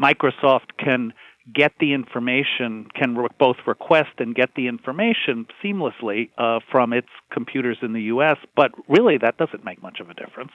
Microsoft 0.00 0.76
can 0.78 1.12
get 1.54 1.72
the 1.80 1.94
information, 1.94 2.86
can 2.94 3.16
re- 3.16 3.28
both 3.38 3.56
request 3.66 4.10
and 4.18 4.34
get 4.34 4.50
the 4.54 4.66
information 4.68 5.46
seamlessly 5.64 6.30
uh, 6.36 6.60
from 6.70 6.92
its 6.92 7.08
computers 7.32 7.78
in 7.82 7.92
the 7.92 8.02
U.S., 8.02 8.36
but 8.54 8.72
really 8.88 9.16
that 9.18 9.38
doesn't 9.38 9.64
make 9.64 9.82
much 9.82 10.00
of 10.00 10.10
a 10.10 10.14
difference. 10.14 10.52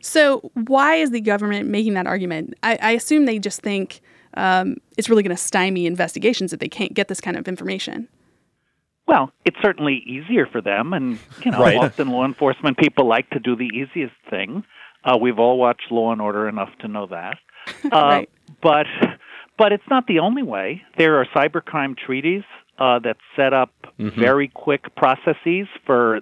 So, 0.00 0.50
why 0.66 0.96
is 0.96 1.10
the 1.10 1.20
government 1.20 1.68
making 1.68 1.94
that 1.94 2.06
argument? 2.06 2.54
I, 2.62 2.78
I 2.80 2.90
assume 2.92 3.26
they 3.26 3.38
just 3.38 3.60
think 3.60 4.00
um, 4.34 4.76
it's 4.96 5.08
really 5.08 5.22
going 5.22 5.36
to 5.36 5.42
stymie 5.42 5.86
investigations 5.86 6.52
if 6.52 6.60
they 6.60 6.68
can't 6.68 6.94
get 6.94 7.08
this 7.08 7.20
kind 7.20 7.36
of 7.36 7.48
information. 7.48 8.08
Well, 9.06 9.32
it's 9.44 9.56
certainly 9.60 10.02
easier 10.06 10.46
for 10.46 10.60
them, 10.60 10.92
and 10.92 11.18
you 11.44 11.50
know, 11.50 11.60
right. 11.60 11.76
often 11.76 12.08
law 12.08 12.24
enforcement 12.24 12.78
people 12.78 13.06
like 13.06 13.28
to 13.30 13.40
do 13.40 13.56
the 13.56 13.66
easiest 13.66 14.14
thing. 14.30 14.64
Uh, 15.04 15.18
we've 15.20 15.38
all 15.38 15.58
watched 15.58 15.90
Law 15.90 16.12
and 16.12 16.20
Order 16.20 16.48
enough 16.48 16.70
to 16.80 16.88
know 16.88 17.06
that. 17.06 17.36
Uh, 17.84 17.88
right. 17.90 18.30
But, 18.60 18.86
but 19.56 19.72
it's 19.72 19.84
not 19.88 20.08
the 20.08 20.18
only 20.18 20.42
way. 20.42 20.82
There 20.98 21.20
are 21.20 21.26
cybercrime 21.26 21.96
treaties 21.96 22.42
uh, 22.78 22.98
that 23.00 23.16
set 23.36 23.52
up 23.52 23.70
mm-hmm. 24.00 24.20
very 24.20 24.48
quick 24.48 24.96
processes 24.96 25.68
for 25.86 26.20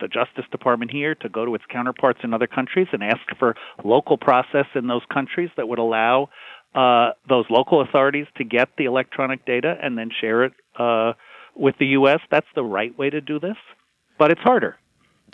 the 0.00 0.08
Justice 0.08 0.44
Department 0.50 0.90
here 0.90 1.14
to 1.16 1.28
go 1.28 1.44
to 1.44 1.54
its 1.54 1.64
counterparts 1.70 2.20
in 2.22 2.34
other 2.34 2.46
countries 2.46 2.88
and 2.92 3.02
ask 3.02 3.20
for 3.38 3.54
local 3.84 4.18
process 4.18 4.66
in 4.74 4.86
those 4.86 5.02
countries 5.12 5.50
that 5.56 5.68
would 5.68 5.78
allow 5.78 6.28
uh, 6.74 7.10
those 7.28 7.44
local 7.50 7.80
authorities 7.80 8.26
to 8.36 8.44
get 8.44 8.68
the 8.76 8.84
electronic 8.84 9.44
data 9.46 9.76
and 9.80 9.96
then 9.96 10.10
share 10.20 10.44
it 10.44 10.52
uh, 10.78 11.12
with 11.54 11.76
the 11.78 11.86
U.S. 11.86 12.20
That's 12.30 12.46
the 12.54 12.64
right 12.64 12.96
way 12.98 13.10
to 13.10 13.20
do 13.20 13.38
this, 13.38 13.56
but 14.18 14.30
it's 14.30 14.40
harder. 14.40 14.76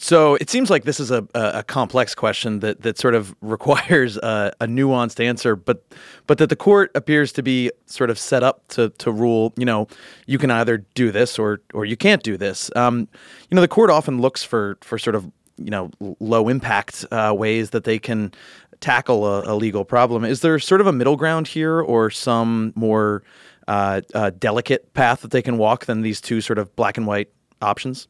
So 0.03 0.37
it 0.37 0.49
seems 0.49 0.71
like 0.71 0.85
this 0.85 0.99
is 0.99 1.11
a, 1.11 1.27
a 1.35 1.63
complex 1.63 2.15
question 2.15 2.61
that, 2.61 2.81
that 2.81 2.97
sort 2.97 3.15
of 3.15 3.37
requires 3.43 4.17
a, 4.17 4.51
a, 4.59 4.67
nuanced 4.67 5.23
answer, 5.23 5.55
but 5.55 5.85
but 6.27 6.39
that 6.39 6.49
the 6.49 6.57
court 6.57 6.91
appears 6.95 7.33
to 7.33 7.43
be 7.43 7.71
sort 7.85 8.09
of 8.09 8.19
set 8.19 8.43
up 8.43 8.67
to, 8.69 8.89
to 8.97 9.13
rule. 9.13 9.53
You 9.59 9.67
know, 9.67 9.89
you 10.27 10.39
can 10.39 10.51
either 10.51 10.79
do 10.95 11.13
this 11.13 11.39
or 11.39 11.61
or 11.75 11.85
you 11.85 11.99
can't 11.99 12.23
do 12.23 12.39
this. 12.39 12.71
Um, 12.77 13.09
you 13.51 13.55
know, 13.55 13.61
the 13.61 13.69
court 13.69 13.91
often 13.91 14.23
looks 14.23 14.43
for 14.43 14.79
for 14.81 14.99
sort 14.99 15.17
of 15.17 15.31
you 15.59 15.71
know 15.71 15.91
low 16.19 16.49
impact 16.49 17.05
uh, 17.11 17.35
ways 17.37 17.71
that 17.71 17.85
they 17.85 17.99
can 17.99 18.33
tackle 18.81 19.27
a, 19.27 19.53
a, 19.53 19.55
legal 19.55 19.85
problem. 19.85 20.25
Is 20.25 20.41
there 20.41 20.59
sort 20.59 20.81
of 20.81 20.87
a 20.87 20.93
middle 20.93 21.17
ground 21.17 21.47
here, 21.47 21.79
or 21.79 22.09
some 22.09 22.73
more 22.75 23.23
uh, 23.69 24.01
uh, 24.15 24.31
delicate 24.31 24.95
path 24.95 25.21
that 25.21 25.31
they 25.31 25.43
can 25.43 25.59
walk 25.59 25.85
than 25.85 26.01
these 26.01 26.23
two 26.23 26.41
sort 26.41 26.59
of 26.59 26.75
black 26.75 26.97
and 26.97 27.07
white 27.07 27.29
options? 27.61 28.09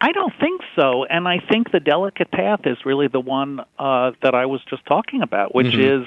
I 0.00 0.12
don't 0.12 0.32
think 0.38 0.60
so, 0.78 1.04
and 1.04 1.26
I 1.26 1.38
think 1.50 1.72
the 1.72 1.80
delicate 1.80 2.30
path 2.30 2.60
is 2.64 2.76
really 2.84 3.08
the 3.08 3.20
one 3.20 3.60
uh, 3.78 4.12
that 4.22 4.34
I 4.34 4.46
was 4.46 4.60
just 4.68 4.84
talking 4.86 5.22
about, 5.22 5.54
which 5.54 5.68
mm-hmm. 5.68 6.02
is 6.02 6.06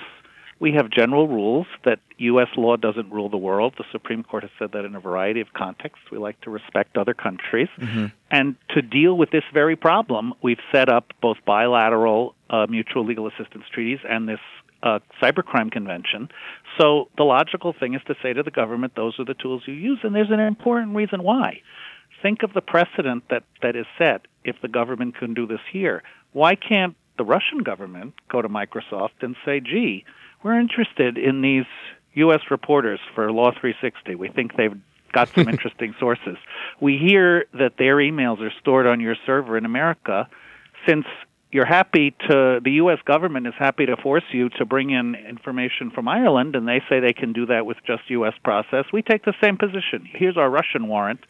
we 0.59 0.73
have 0.73 0.89
general 0.91 1.27
rules 1.27 1.65
that 1.85 1.99
U.S. 2.17 2.49
law 2.57 2.75
doesn't 2.75 3.11
rule 3.11 3.29
the 3.29 3.37
world. 3.37 3.73
The 3.77 3.85
Supreme 3.91 4.23
Court 4.23 4.43
has 4.43 4.51
said 4.59 4.73
that 4.73 4.85
in 4.85 4.95
a 4.95 4.99
variety 4.99 5.41
of 5.41 5.53
contexts. 5.53 6.05
We 6.11 6.17
like 6.17 6.39
to 6.41 6.49
respect 6.49 6.97
other 6.97 7.13
countries. 7.13 7.69
Mm-hmm. 7.79 8.07
And 8.29 8.55
to 8.75 8.81
deal 8.81 9.17
with 9.17 9.31
this 9.31 9.43
very 9.53 9.75
problem, 9.75 10.33
we've 10.43 10.59
set 10.71 10.89
up 10.89 11.13
both 11.21 11.37
bilateral 11.45 12.35
uh, 12.49 12.67
mutual 12.69 13.05
legal 13.05 13.25
assistance 13.27 13.63
treaties 13.73 13.99
and 14.07 14.27
this 14.27 14.39
uh, 14.83 14.99
cybercrime 15.21 15.71
convention. 15.71 16.29
So 16.79 17.09
the 17.17 17.23
logical 17.23 17.73
thing 17.77 17.93
is 17.93 18.01
to 18.07 18.15
say 18.21 18.33
to 18.33 18.43
the 18.43 18.51
government, 18.51 18.93
those 18.95 19.17
are 19.19 19.25
the 19.25 19.33
tools 19.33 19.63
you 19.65 19.73
use, 19.73 19.99
and 20.03 20.13
there's 20.13 20.31
an 20.31 20.39
important 20.39 20.95
reason 20.95 21.23
why 21.23 21.61
think 22.21 22.43
of 22.43 22.53
the 22.53 22.61
precedent 22.61 23.23
that, 23.29 23.43
that 23.61 23.75
is 23.75 23.85
set 23.97 24.25
if 24.43 24.55
the 24.61 24.67
government 24.67 25.17
can 25.17 25.33
do 25.33 25.45
this 25.47 25.59
here. 25.71 26.03
Why 26.33 26.55
can't 26.55 26.95
the 27.17 27.25
Russian 27.25 27.59
government 27.59 28.13
go 28.29 28.41
to 28.41 28.49
Microsoft 28.49 29.21
and 29.21 29.35
say, 29.45 29.59
gee, 29.59 30.05
we're 30.43 30.59
interested 30.59 31.17
in 31.17 31.41
these 31.41 31.65
U.S. 32.13 32.41
reporters 32.49 32.99
for 33.13 33.31
Law 33.31 33.51
360. 33.51 34.15
We 34.15 34.29
think 34.29 34.55
they've 34.55 34.79
got 35.11 35.29
some 35.29 35.49
interesting 35.49 35.95
sources. 35.99 36.37
We 36.79 36.97
hear 36.97 37.45
that 37.53 37.73
their 37.77 37.97
emails 37.97 38.39
are 38.41 38.53
stored 38.61 38.87
on 38.87 38.99
your 38.99 39.15
server 39.25 39.57
in 39.57 39.65
America. 39.65 40.29
Since 40.87 41.05
you're 41.51 41.65
happy 41.65 42.15
to, 42.29 42.59
the 42.63 42.71
U.S. 42.73 42.99
government 43.05 43.47
is 43.47 43.53
happy 43.57 43.85
to 43.87 43.97
force 43.97 44.23
you 44.31 44.49
to 44.49 44.65
bring 44.65 44.91
in 44.91 45.15
information 45.15 45.91
from 45.91 46.07
Ireland, 46.07 46.55
and 46.55 46.67
they 46.67 46.81
say 46.87 46.99
they 46.99 47.13
can 47.13 47.33
do 47.33 47.47
that 47.47 47.65
with 47.65 47.77
just 47.85 48.03
U.S. 48.09 48.33
process. 48.43 48.85
We 48.93 49.01
take 49.01 49.25
the 49.25 49.33
same 49.41 49.57
position. 49.57 50.07
Here's 50.09 50.37
our 50.37 50.49
Russian 50.49 50.87
warrant 50.87 51.21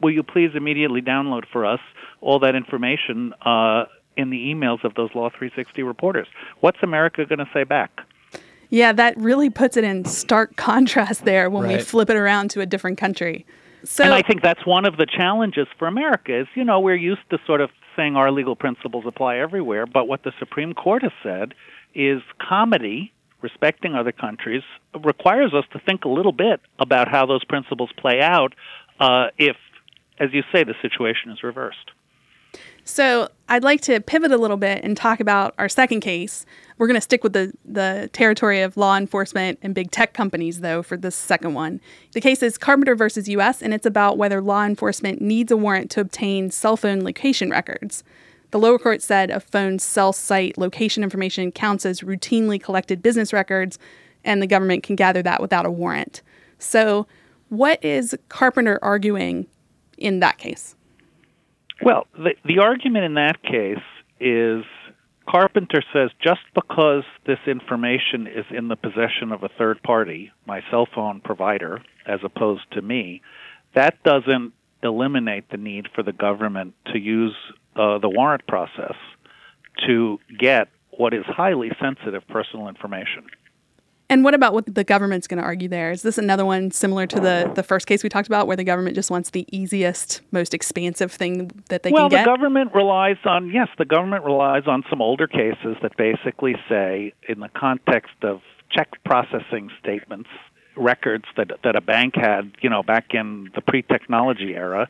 will 0.00 0.12
you 0.12 0.22
please 0.22 0.50
immediately 0.54 1.02
download 1.02 1.44
for 1.52 1.64
us 1.64 1.80
all 2.20 2.38
that 2.40 2.54
information 2.54 3.34
uh, 3.42 3.84
in 4.16 4.30
the 4.30 4.52
emails 4.52 4.84
of 4.84 4.94
those 4.94 5.10
Law 5.14 5.28
360 5.30 5.82
reporters? 5.82 6.26
What's 6.60 6.78
America 6.82 7.24
going 7.24 7.38
to 7.38 7.48
say 7.52 7.64
back? 7.64 8.00
Yeah, 8.68 8.92
that 8.92 9.16
really 9.16 9.50
puts 9.50 9.76
it 9.76 9.84
in 9.84 10.04
stark 10.04 10.56
contrast 10.56 11.24
there 11.24 11.48
when 11.48 11.68
we 11.68 11.78
flip 11.80 12.10
it 12.10 12.16
around 12.16 12.50
to 12.50 12.60
a 12.60 12.66
different 12.66 12.98
country. 12.98 13.46
So 13.84 14.02
and 14.02 14.12
I 14.12 14.22
think 14.22 14.42
that's 14.42 14.66
one 14.66 14.84
of 14.84 14.96
the 14.96 15.06
challenges 15.06 15.68
for 15.78 15.86
America 15.86 16.40
is, 16.40 16.48
you 16.54 16.64
know, 16.64 16.80
we're 16.80 16.96
used 16.96 17.28
to 17.30 17.38
sort 17.46 17.60
of 17.60 17.70
saying 17.94 18.16
our 18.16 18.32
legal 18.32 18.56
principles 18.56 19.04
apply 19.06 19.38
everywhere, 19.38 19.86
but 19.86 20.08
what 20.08 20.24
the 20.24 20.32
Supreme 20.38 20.74
Court 20.74 21.02
has 21.02 21.12
said 21.22 21.54
is 21.94 22.20
comity, 22.40 23.12
respecting 23.40 23.94
other 23.94 24.12
countries, 24.12 24.62
requires 25.04 25.54
us 25.54 25.64
to 25.72 25.78
think 25.78 26.04
a 26.04 26.08
little 26.08 26.32
bit 26.32 26.60
about 26.80 27.08
how 27.08 27.26
those 27.26 27.44
principles 27.44 27.90
play 27.96 28.20
out 28.20 28.54
uh, 28.98 29.28
if, 29.38 29.56
as 30.18 30.32
you 30.32 30.42
say, 30.52 30.64
the 30.64 30.74
situation 30.82 31.30
is 31.30 31.42
reversed. 31.42 31.90
So 32.84 33.28
I'd 33.48 33.64
like 33.64 33.80
to 33.82 34.00
pivot 34.00 34.30
a 34.30 34.38
little 34.38 34.56
bit 34.56 34.84
and 34.84 34.96
talk 34.96 35.18
about 35.18 35.54
our 35.58 35.68
second 35.68 36.00
case. 36.00 36.46
We're 36.78 36.86
going 36.86 36.94
to 36.94 37.00
stick 37.00 37.24
with 37.24 37.32
the, 37.32 37.52
the 37.64 38.08
territory 38.12 38.60
of 38.60 38.76
law 38.76 38.96
enforcement 38.96 39.58
and 39.60 39.74
big 39.74 39.90
tech 39.90 40.14
companies, 40.14 40.60
though, 40.60 40.84
for 40.84 40.96
this 40.96 41.16
second 41.16 41.54
one. 41.54 41.80
The 42.12 42.20
case 42.20 42.44
is 42.44 42.56
Carpenter 42.56 42.94
versus 42.94 43.28
U.S., 43.28 43.60
and 43.60 43.74
it's 43.74 43.86
about 43.86 44.18
whether 44.18 44.40
law 44.40 44.64
enforcement 44.64 45.20
needs 45.20 45.50
a 45.50 45.56
warrant 45.56 45.90
to 45.92 46.00
obtain 46.00 46.52
cell 46.52 46.76
phone 46.76 47.02
location 47.02 47.50
records. 47.50 48.04
The 48.52 48.60
lower 48.60 48.78
court 48.78 49.02
said 49.02 49.30
a 49.30 49.40
phone's 49.40 49.82
cell 49.82 50.12
site 50.12 50.56
location 50.56 51.02
information 51.02 51.50
counts 51.50 51.84
as 51.84 52.02
routinely 52.02 52.62
collected 52.62 53.02
business 53.02 53.32
records, 53.32 53.80
and 54.24 54.40
the 54.40 54.46
government 54.46 54.84
can 54.84 54.94
gather 54.94 55.22
that 55.22 55.40
without 55.40 55.66
a 55.66 55.70
warrant. 55.70 56.22
So, 56.60 57.08
what 57.48 57.84
is 57.84 58.16
Carpenter 58.28 58.78
arguing 58.80 59.46
in 59.96 60.20
that 60.20 60.38
case? 60.38 60.74
Well, 61.82 62.06
the, 62.14 62.34
the 62.44 62.58
argument 62.58 63.04
in 63.04 63.14
that 63.14 63.42
case 63.42 63.82
is 64.18 64.64
Carpenter 65.28 65.82
says 65.92 66.10
just 66.22 66.40
because 66.54 67.02
this 67.26 67.38
information 67.46 68.26
is 68.26 68.44
in 68.50 68.68
the 68.68 68.76
possession 68.76 69.32
of 69.32 69.42
a 69.42 69.48
third 69.58 69.82
party, 69.82 70.32
my 70.46 70.62
cell 70.70 70.86
phone 70.94 71.20
provider, 71.20 71.82
as 72.06 72.20
opposed 72.24 72.70
to 72.72 72.82
me, 72.82 73.22
that 73.74 74.02
doesn't 74.04 74.52
eliminate 74.82 75.50
the 75.50 75.56
need 75.56 75.88
for 75.94 76.02
the 76.02 76.12
government 76.12 76.74
to 76.92 76.98
use 76.98 77.34
uh, 77.74 77.98
the 77.98 78.08
warrant 78.08 78.46
process 78.46 78.94
to 79.86 80.18
get 80.38 80.68
what 80.92 81.12
is 81.12 81.24
highly 81.26 81.70
sensitive 81.80 82.26
personal 82.28 82.68
information. 82.68 83.26
And 84.08 84.22
what 84.22 84.34
about 84.34 84.52
what 84.52 84.72
the 84.72 84.84
government's 84.84 85.26
going 85.26 85.38
to 85.38 85.44
argue 85.44 85.68
there? 85.68 85.90
Is 85.90 86.02
this 86.02 86.16
another 86.16 86.44
one 86.44 86.70
similar 86.70 87.06
to 87.08 87.18
the, 87.18 87.50
the 87.54 87.64
first 87.64 87.86
case 87.88 88.04
we 88.04 88.08
talked 88.08 88.28
about, 88.28 88.46
where 88.46 88.56
the 88.56 88.64
government 88.64 88.94
just 88.94 89.10
wants 89.10 89.30
the 89.30 89.46
easiest, 89.50 90.20
most 90.30 90.54
expansive 90.54 91.10
thing 91.10 91.50
that 91.68 91.82
they 91.82 91.90
well, 91.90 92.08
can 92.08 92.10
get? 92.10 92.26
Well, 92.26 92.36
the 92.36 92.38
government 92.38 92.74
relies 92.74 93.16
on 93.24 93.50
yes, 93.50 93.68
the 93.78 93.84
government 93.84 94.24
relies 94.24 94.62
on 94.66 94.84
some 94.88 95.02
older 95.02 95.26
cases 95.26 95.76
that 95.82 95.96
basically 95.96 96.54
say, 96.68 97.14
in 97.28 97.40
the 97.40 97.48
context 97.48 98.14
of 98.22 98.42
check 98.70 98.90
processing 99.04 99.70
statements, 99.80 100.28
records 100.76 101.24
that 101.36 101.50
that 101.64 101.74
a 101.74 101.80
bank 101.80 102.14
had, 102.14 102.52
you 102.60 102.70
know, 102.70 102.84
back 102.84 103.06
in 103.10 103.50
the 103.56 103.60
pre-technology 103.60 104.54
era, 104.54 104.88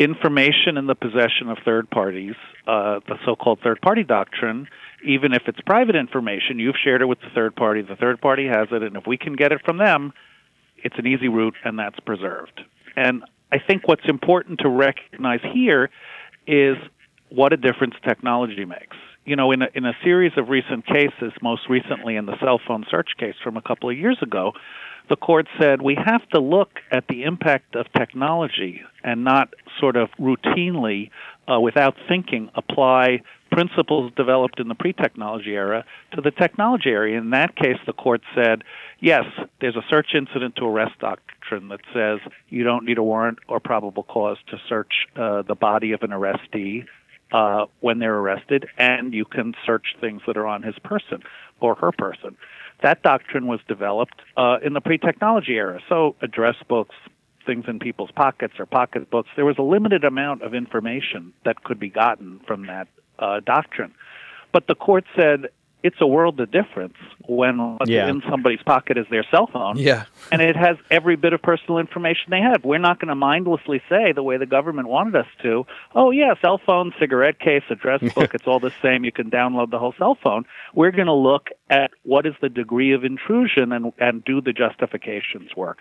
information 0.00 0.76
in 0.76 0.86
the 0.86 0.94
possession 0.96 1.48
of 1.48 1.58
third 1.64 1.88
parties, 1.90 2.34
uh, 2.66 2.98
the 3.06 3.16
so-called 3.24 3.60
third-party 3.62 4.02
doctrine. 4.02 4.66
Even 5.04 5.32
if 5.32 5.42
it's 5.46 5.60
private 5.66 5.96
information, 5.96 6.58
you've 6.58 6.76
shared 6.82 7.02
it 7.02 7.06
with 7.06 7.20
the 7.20 7.30
third 7.34 7.54
party. 7.54 7.82
The 7.82 7.96
third 7.96 8.20
party 8.20 8.46
has 8.46 8.68
it, 8.70 8.82
and 8.82 8.96
if 8.96 9.06
we 9.06 9.16
can 9.16 9.34
get 9.34 9.52
it 9.52 9.60
from 9.64 9.78
them, 9.78 10.12
it's 10.78 10.96
an 10.98 11.06
easy 11.06 11.28
route, 11.28 11.54
and 11.64 11.78
that's 11.78 11.98
preserved. 12.00 12.60
And 12.96 13.22
I 13.52 13.58
think 13.58 13.86
what's 13.86 14.08
important 14.08 14.60
to 14.60 14.68
recognize 14.68 15.40
here 15.52 15.90
is 16.46 16.76
what 17.30 17.52
a 17.52 17.56
difference 17.56 17.94
technology 18.06 18.64
makes. 18.64 18.96
You 19.24 19.36
know, 19.36 19.52
in 19.52 19.62
a, 19.62 19.68
in 19.74 19.84
a 19.86 19.94
series 20.04 20.32
of 20.36 20.48
recent 20.48 20.86
cases, 20.86 21.32
most 21.40 21.62
recently 21.68 22.16
in 22.16 22.26
the 22.26 22.38
cell 22.40 22.60
phone 22.66 22.84
search 22.90 23.10
case 23.18 23.34
from 23.42 23.56
a 23.56 23.62
couple 23.62 23.88
of 23.88 23.96
years 23.96 24.18
ago, 24.22 24.52
the 25.08 25.16
court 25.16 25.46
said 25.60 25.82
we 25.82 25.96
have 26.02 26.26
to 26.30 26.40
look 26.40 26.70
at 26.90 27.04
the 27.08 27.24
impact 27.24 27.74
of 27.74 27.86
technology 27.96 28.82
and 29.02 29.24
not 29.24 29.52
sort 29.80 29.96
of 29.96 30.08
routinely, 30.18 31.10
uh, 31.50 31.60
without 31.60 31.96
thinking, 32.08 32.50
apply 32.54 33.20
principles 33.50 34.12
developed 34.16 34.58
in 34.58 34.68
the 34.68 34.74
pre 34.74 34.92
technology 34.92 35.54
era 35.54 35.84
to 36.12 36.20
the 36.20 36.30
technology 36.30 36.90
area. 36.90 37.18
In 37.18 37.30
that 37.30 37.54
case, 37.56 37.78
the 37.86 37.92
court 37.92 38.22
said, 38.34 38.64
yes, 39.00 39.24
there's 39.60 39.76
a 39.76 39.84
search 39.88 40.08
incident 40.14 40.56
to 40.56 40.64
arrest 40.64 40.98
doctrine 40.98 41.68
that 41.68 41.80
says 41.92 42.18
you 42.48 42.64
don't 42.64 42.84
need 42.84 42.98
a 42.98 43.02
warrant 43.02 43.38
or 43.48 43.60
probable 43.60 44.02
cause 44.02 44.38
to 44.48 44.58
search 44.68 45.06
uh, 45.16 45.42
the 45.42 45.54
body 45.54 45.92
of 45.92 46.02
an 46.02 46.10
arrestee 46.10 46.84
uh, 47.32 47.66
when 47.80 47.98
they're 47.98 48.16
arrested, 48.16 48.66
and 48.78 49.14
you 49.14 49.24
can 49.24 49.54
search 49.66 49.96
things 50.00 50.22
that 50.26 50.36
are 50.36 50.46
on 50.46 50.62
his 50.62 50.78
person 50.84 51.22
or 51.60 51.74
her 51.76 51.92
person. 51.92 52.36
That 52.82 53.02
doctrine 53.02 53.46
was 53.46 53.60
developed 53.68 54.20
uh, 54.36 54.58
in 54.64 54.72
the 54.72 54.80
pre 54.80 54.98
technology 54.98 55.54
era. 55.54 55.80
So, 55.88 56.16
address 56.22 56.56
books, 56.68 56.94
things 57.46 57.64
in 57.68 57.78
people's 57.78 58.10
pockets 58.10 58.54
or 58.58 58.66
pocketbooks, 58.66 59.28
there 59.36 59.44
was 59.44 59.56
a 59.58 59.62
limited 59.62 60.04
amount 60.04 60.42
of 60.42 60.54
information 60.54 61.32
that 61.44 61.62
could 61.64 61.78
be 61.78 61.88
gotten 61.88 62.40
from 62.46 62.66
that 62.66 62.88
uh, 63.18 63.40
doctrine. 63.40 63.94
But 64.52 64.66
the 64.66 64.74
court 64.74 65.04
said 65.16 65.48
it's 65.84 66.00
a 66.00 66.06
world 66.06 66.40
of 66.40 66.50
difference 66.50 66.94
when 67.26 67.58
what's 67.76 67.90
Yeah. 67.90 68.08
in 68.08 68.22
somebody's 68.28 68.62
pocket 68.62 68.96
is 68.96 69.06
their 69.10 69.22
cell 69.30 69.46
phone 69.46 69.76
Yeah. 69.76 70.04
and 70.32 70.40
it 70.40 70.56
has 70.56 70.76
every 70.90 71.14
bit 71.14 71.32
of 71.34 71.42
personal 71.42 71.78
information 71.78 72.30
they 72.30 72.40
have. 72.40 72.64
We're 72.64 72.78
not 72.78 72.98
going 72.98 73.10
to 73.10 73.14
mindlessly 73.14 73.82
say 73.88 74.12
the 74.12 74.22
way 74.22 74.36
the 74.38 74.46
government 74.46 74.88
wanted 74.88 75.14
us 75.14 75.26
to, 75.42 75.66
oh 75.94 76.10
yeah, 76.10 76.32
cell 76.40 76.58
phone, 76.66 76.92
cigarette 76.98 77.38
case, 77.38 77.62
address 77.70 78.00
book, 78.14 78.34
it's 78.34 78.46
all 78.46 78.60
the 78.60 78.72
same. 78.82 79.04
You 79.04 79.12
can 79.12 79.30
download 79.30 79.70
the 79.70 79.78
whole 79.78 79.94
cell 79.98 80.16
phone. 80.20 80.44
We're 80.74 80.90
going 80.90 81.06
to 81.06 81.12
look 81.12 81.50
at 81.68 81.90
what 82.02 82.24
is 82.26 82.34
the 82.40 82.48
degree 82.48 82.92
of 82.92 83.04
intrusion 83.04 83.70
and 83.72 83.92
and 83.98 84.24
do 84.24 84.40
the 84.40 84.52
justifications 84.52 85.54
work. 85.54 85.78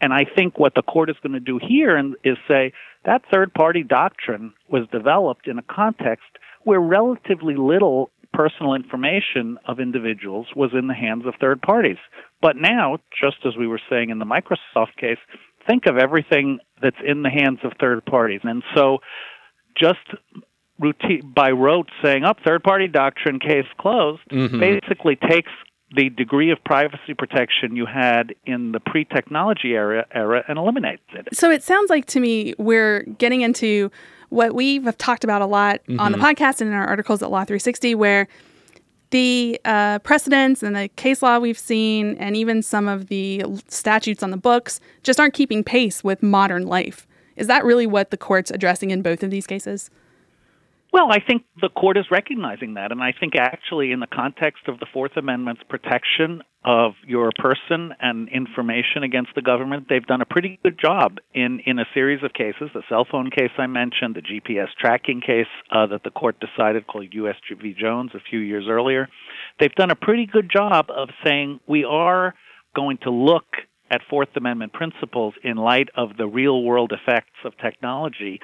And 0.00 0.12
I 0.12 0.24
think 0.24 0.58
what 0.58 0.74
the 0.74 0.82
court 0.82 1.08
is 1.10 1.16
going 1.22 1.32
to 1.34 1.40
do 1.40 1.58
here 1.62 1.96
and, 1.96 2.16
is 2.24 2.36
say 2.48 2.72
that 3.04 3.22
third 3.30 3.54
party 3.54 3.84
doctrine 3.84 4.52
was 4.68 4.86
developed 4.90 5.46
in 5.46 5.58
a 5.58 5.62
context 5.62 6.26
where 6.64 6.80
relatively 6.80 7.54
little 7.56 8.10
personal 8.34 8.74
information 8.74 9.58
of 9.66 9.78
individuals 9.80 10.48
was 10.54 10.70
in 10.72 10.88
the 10.88 10.94
hands 10.94 11.24
of 11.26 11.34
third 11.40 11.62
parties. 11.62 11.96
But 12.42 12.56
now, 12.56 12.98
just 13.18 13.36
as 13.46 13.56
we 13.56 13.66
were 13.66 13.80
saying 13.88 14.10
in 14.10 14.18
the 14.18 14.26
Microsoft 14.26 14.96
case, 15.00 15.18
think 15.66 15.86
of 15.86 15.96
everything 15.96 16.58
that's 16.82 16.96
in 17.06 17.22
the 17.22 17.30
hands 17.30 17.60
of 17.64 17.72
third 17.80 18.04
parties. 18.04 18.40
And 18.42 18.62
so 18.74 18.98
just 19.80 20.00
routine 20.78 21.32
by 21.34 21.50
rote 21.50 21.88
saying 22.02 22.24
up 22.24 22.38
third 22.44 22.62
party 22.62 22.88
doctrine 22.88 23.38
case 23.38 23.66
closed 23.78 24.22
mm-hmm. 24.30 24.58
basically 24.58 25.16
takes 25.16 25.50
the 25.94 26.10
degree 26.10 26.50
of 26.50 26.58
privacy 26.64 27.14
protection 27.16 27.76
you 27.76 27.86
had 27.86 28.34
in 28.44 28.72
the 28.72 28.80
pre-technology 28.80 29.74
era 29.74 30.04
era 30.12 30.42
and 30.48 30.58
eliminates 30.58 31.04
it. 31.12 31.28
So 31.32 31.50
it 31.50 31.62
sounds 31.62 31.90
like 31.90 32.06
to 32.06 32.20
me 32.20 32.54
we're 32.58 33.02
getting 33.18 33.42
into 33.42 33.92
what 34.34 34.54
we 34.54 34.80
have 34.80 34.98
talked 34.98 35.24
about 35.24 35.40
a 35.40 35.46
lot 35.46 35.80
on 35.98 36.12
the 36.12 36.18
podcast 36.18 36.60
and 36.60 36.68
in 36.68 36.74
our 36.74 36.86
articles 36.86 37.22
at 37.22 37.30
Law 37.30 37.44
360, 37.44 37.94
where 37.94 38.28
the 39.10 39.60
uh, 39.64 40.00
precedents 40.00 40.62
and 40.62 40.74
the 40.74 40.88
case 40.96 41.22
law 41.22 41.38
we've 41.38 41.58
seen, 41.58 42.16
and 42.16 42.36
even 42.36 42.62
some 42.62 42.88
of 42.88 43.06
the 43.06 43.44
statutes 43.68 44.22
on 44.24 44.30
the 44.30 44.36
books, 44.36 44.80
just 45.04 45.20
aren't 45.20 45.34
keeping 45.34 45.62
pace 45.62 46.02
with 46.02 46.22
modern 46.22 46.66
life. 46.66 47.06
Is 47.36 47.46
that 47.46 47.64
really 47.64 47.86
what 47.86 48.10
the 48.10 48.16
court's 48.16 48.50
addressing 48.50 48.90
in 48.90 49.02
both 49.02 49.22
of 49.22 49.30
these 49.30 49.46
cases? 49.46 49.88
Well, 50.94 51.10
I 51.10 51.18
think 51.18 51.42
the 51.60 51.70
court 51.70 51.96
is 51.96 52.04
recognizing 52.08 52.74
that, 52.74 52.92
and 52.92 53.02
I 53.02 53.12
think 53.18 53.32
actually, 53.36 53.90
in 53.90 53.98
the 53.98 54.06
context 54.06 54.68
of 54.68 54.78
the 54.78 54.86
Fourth 54.92 55.16
Amendment's 55.16 55.64
protection 55.68 56.40
of 56.64 56.92
your 57.04 57.32
person 57.36 57.92
and 58.00 58.28
information 58.28 59.02
against 59.02 59.30
the 59.34 59.42
government, 59.42 59.86
they've 59.88 60.06
done 60.06 60.20
a 60.20 60.24
pretty 60.24 60.60
good 60.62 60.78
job 60.78 61.16
in 61.34 61.58
in 61.66 61.80
a 61.80 61.84
series 61.94 62.22
of 62.22 62.32
cases. 62.32 62.70
The 62.72 62.84
cell 62.88 63.04
phone 63.10 63.30
case 63.30 63.50
I 63.58 63.66
mentioned, 63.66 64.14
the 64.14 64.20
GPS 64.20 64.68
tracking 64.80 65.20
case 65.20 65.48
uh, 65.72 65.88
that 65.88 66.04
the 66.04 66.10
court 66.10 66.36
decided 66.38 66.86
called 66.86 67.08
U.S. 67.10 67.34
v. 67.60 67.74
Jones 67.76 68.12
a 68.14 68.20
few 68.30 68.38
years 68.38 68.66
earlier. 68.68 69.08
They've 69.58 69.74
done 69.74 69.90
a 69.90 69.96
pretty 69.96 70.26
good 70.26 70.48
job 70.48 70.90
of 70.96 71.08
saying 71.26 71.58
we 71.66 71.82
are 71.82 72.34
going 72.76 72.98
to 72.98 73.10
look 73.10 73.46
at 73.90 74.02
Fourth 74.08 74.28
Amendment 74.36 74.72
principles 74.72 75.34
in 75.42 75.56
light 75.56 75.88
of 75.96 76.16
the 76.16 76.28
real 76.28 76.62
world 76.62 76.92
effects 76.92 77.40
of 77.44 77.52
technology 77.58 78.38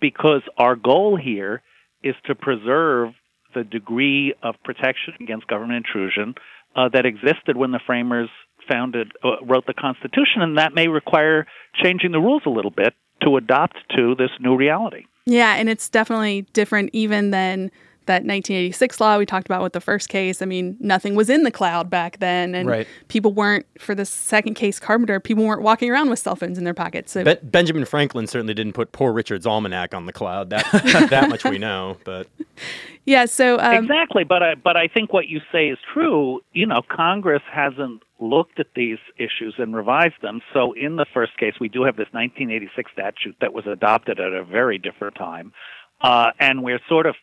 because 0.00 0.42
our 0.58 0.74
goal 0.74 1.16
here 1.16 1.62
is 2.02 2.14
to 2.26 2.34
preserve 2.34 3.10
the 3.54 3.64
degree 3.64 4.34
of 4.42 4.54
protection 4.64 5.14
against 5.20 5.46
government 5.46 5.86
intrusion 5.86 6.34
uh, 6.74 6.88
that 6.92 7.06
existed 7.06 7.56
when 7.56 7.70
the 7.70 7.80
framers 7.86 8.28
founded 8.68 9.12
uh, 9.24 9.42
wrote 9.44 9.66
the 9.66 9.74
Constitution, 9.74 10.42
and 10.42 10.58
that 10.58 10.74
may 10.74 10.88
require 10.88 11.46
changing 11.82 12.12
the 12.12 12.18
rules 12.18 12.42
a 12.46 12.50
little 12.50 12.70
bit 12.70 12.94
to 13.22 13.36
adapt 13.36 13.76
to 13.96 14.14
this 14.14 14.30
new 14.40 14.56
reality. 14.56 15.04
Yeah, 15.24 15.54
and 15.54 15.68
it's 15.68 15.88
definitely 15.88 16.42
different 16.52 16.90
even 16.92 17.30
than 17.30 17.70
that 18.06 18.24
1986 18.24 19.00
law 19.00 19.18
we 19.18 19.26
talked 19.26 19.46
about 19.46 19.62
with 19.62 19.72
the 19.72 19.80
first 19.80 20.08
case. 20.08 20.40
I 20.40 20.46
mean, 20.46 20.76
nothing 20.80 21.14
was 21.14 21.28
in 21.28 21.42
the 21.42 21.50
cloud 21.50 21.90
back 21.90 22.18
then, 22.18 22.54
and 22.54 22.68
Right. 22.68 22.86
people 23.08 23.32
weren't 23.32 23.66
for 23.78 23.94
the 23.94 24.04
second 24.04 24.54
case, 24.54 24.78
Carpenter. 24.80 25.20
People 25.20 25.44
weren't 25.44 25.62
walking 25.62 25.90
around 25.90 26.08
with 26.10 26.18
cell 26.18 26.36
phones 26.36 26.58
in 26.58 26.64
their 26.64 26.74
pockets. 26.74 27.12
So 27.12 27.24
Be- 27.24 27.36
Benjamin 27.42 27.84
Franklin 27.84 28.26
certainly 28.26 28.54
didn't 28.54 28.72
put 28.72 28.92
Poor 28.92 29.12
Richard's 29.12 29.46
almanac 29.46 29.94
on 29.94 30.06
the 30.06 30.12
cloud. 30.12 30.50
That 30.50 30.64
that 31.10 31.28
much 31.28 31.44
we 31.44 31.58
know. 31.58 31.96
But 32.04 32.28
yeah, 33.04 33.26
so 33.26 33.58
um, 33.58 33.84
exactly, 33.84 34.24
but 34.24 34.42
I 34.42 34.54
but 34.54 34.76
I 34.76 34.88
think 34.88 35.12
what 35.12 35.28
you 35.28 35.40
say 35.52 35.68
is 35.68 35.78
true. 35.92 36.40
You 36.52 36.66
know, 36.66 36.82
Congress 36.88 37.42
hasn't 37.50 38.02
looked 38.18 38.58
at 38.58 38.68
these 38.74 38.98
issues 39.18 39.54
and 39.58 39.76
revised 39.76 40.22
them. 40.22 40.40
So 40.54 40.72
in 40.72 40.96
the 40.96 41.04
first 41.12 41.36
case, 41.36 41.54
we 41.60 41.68
do 41.68 41.82
have 41.82 41.96
this 41.96 42.08
1986 42.12 42.90
statute 42.92 43.36
that 43.42 43.52
was 43.52 43.66
adopted 43.66 44.18
at 44.20 44.32
a 44.32 44.42
very 44.42 44.78
different 44.78 45.16
time, 45.16 45.52
uh, 46.00 46.30
and 46.40 46.62
we're 46.62 46.80
sort 46.88 47.06
of 47.06 47.14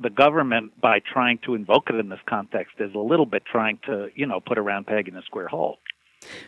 the 0.00 0.10
government 0.10 0.78
by 0.80 1.00
trying 1.00 1.38
to 1.38 1.54
invoke 1.54 1.88
it 1.90 1.96
in 1.96 2.08
this 2.08 2.20
context 2.26 2.74
is 2.78 2.94
a 2.94 2.98
little 2.98 3.26
bit 3.26 3.44
trying 3.44 3.78
to 3.86 4.08
you 4.14 4.26
know 4.26 4.40
put 4.40 4.58
a 4.58 4.62
round 4.62 4.86
peg 4.86 5.08
in 5.08 5.16
a 5.16 5.22
square 5.22 5.48
hole. 5.48 5.78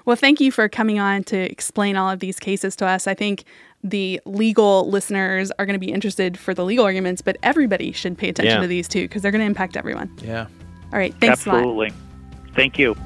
Well, 0.05 0.17
thank 0.17 0.41
you 0.41 0.51
for 0.51 0.69
coming 0.69 0.99
on 0.99 1.23
to 1.25 1.37
explain 1.37 1.97
all 1.97 2.11
of 2.11 2.21
these 2.21 2.39
cases 2.41 2.75
to 2.77 2.87
us. 2.87 3.07
I 3.07 3.15
think 3.15 3.45
the 3.85 4.21
legal 4.25 4.89
listeners 4.91 5.53
are 5.59 5.67
going 5.67 5.75
to 5.75 5.87
be 5.87 5.93
interested 5.93 6.37
for 6.39 6.53
the 6.53 6.65
legal 6.65 6.85
arguments, 6.85 7.23
but 7.23 7.37
everybody 7.43 7.93
should 7.93 8.19
pay 8.19 8.31
attention 8.31 8.57
Yeah. 8.57 8.61
to 8.63 8.67
these 8.67 8.89
too 8.89 9.03
because 9.03 9.23
they're 9.23 9.31
going 9.31 9.43
to 9.43 9.47
impact 9.47 9.77
everyone. 9.77 10.11
Yeah. 10.23 10.47
All 10.93 10.99
right, 10.99 11.15
thanks 11.21 11.47
a 11.47 11.51
lot. 11.51 11.59
Absolutely. 11.59 11.93
Thank 12.55 12.79
you. 12.79 12.97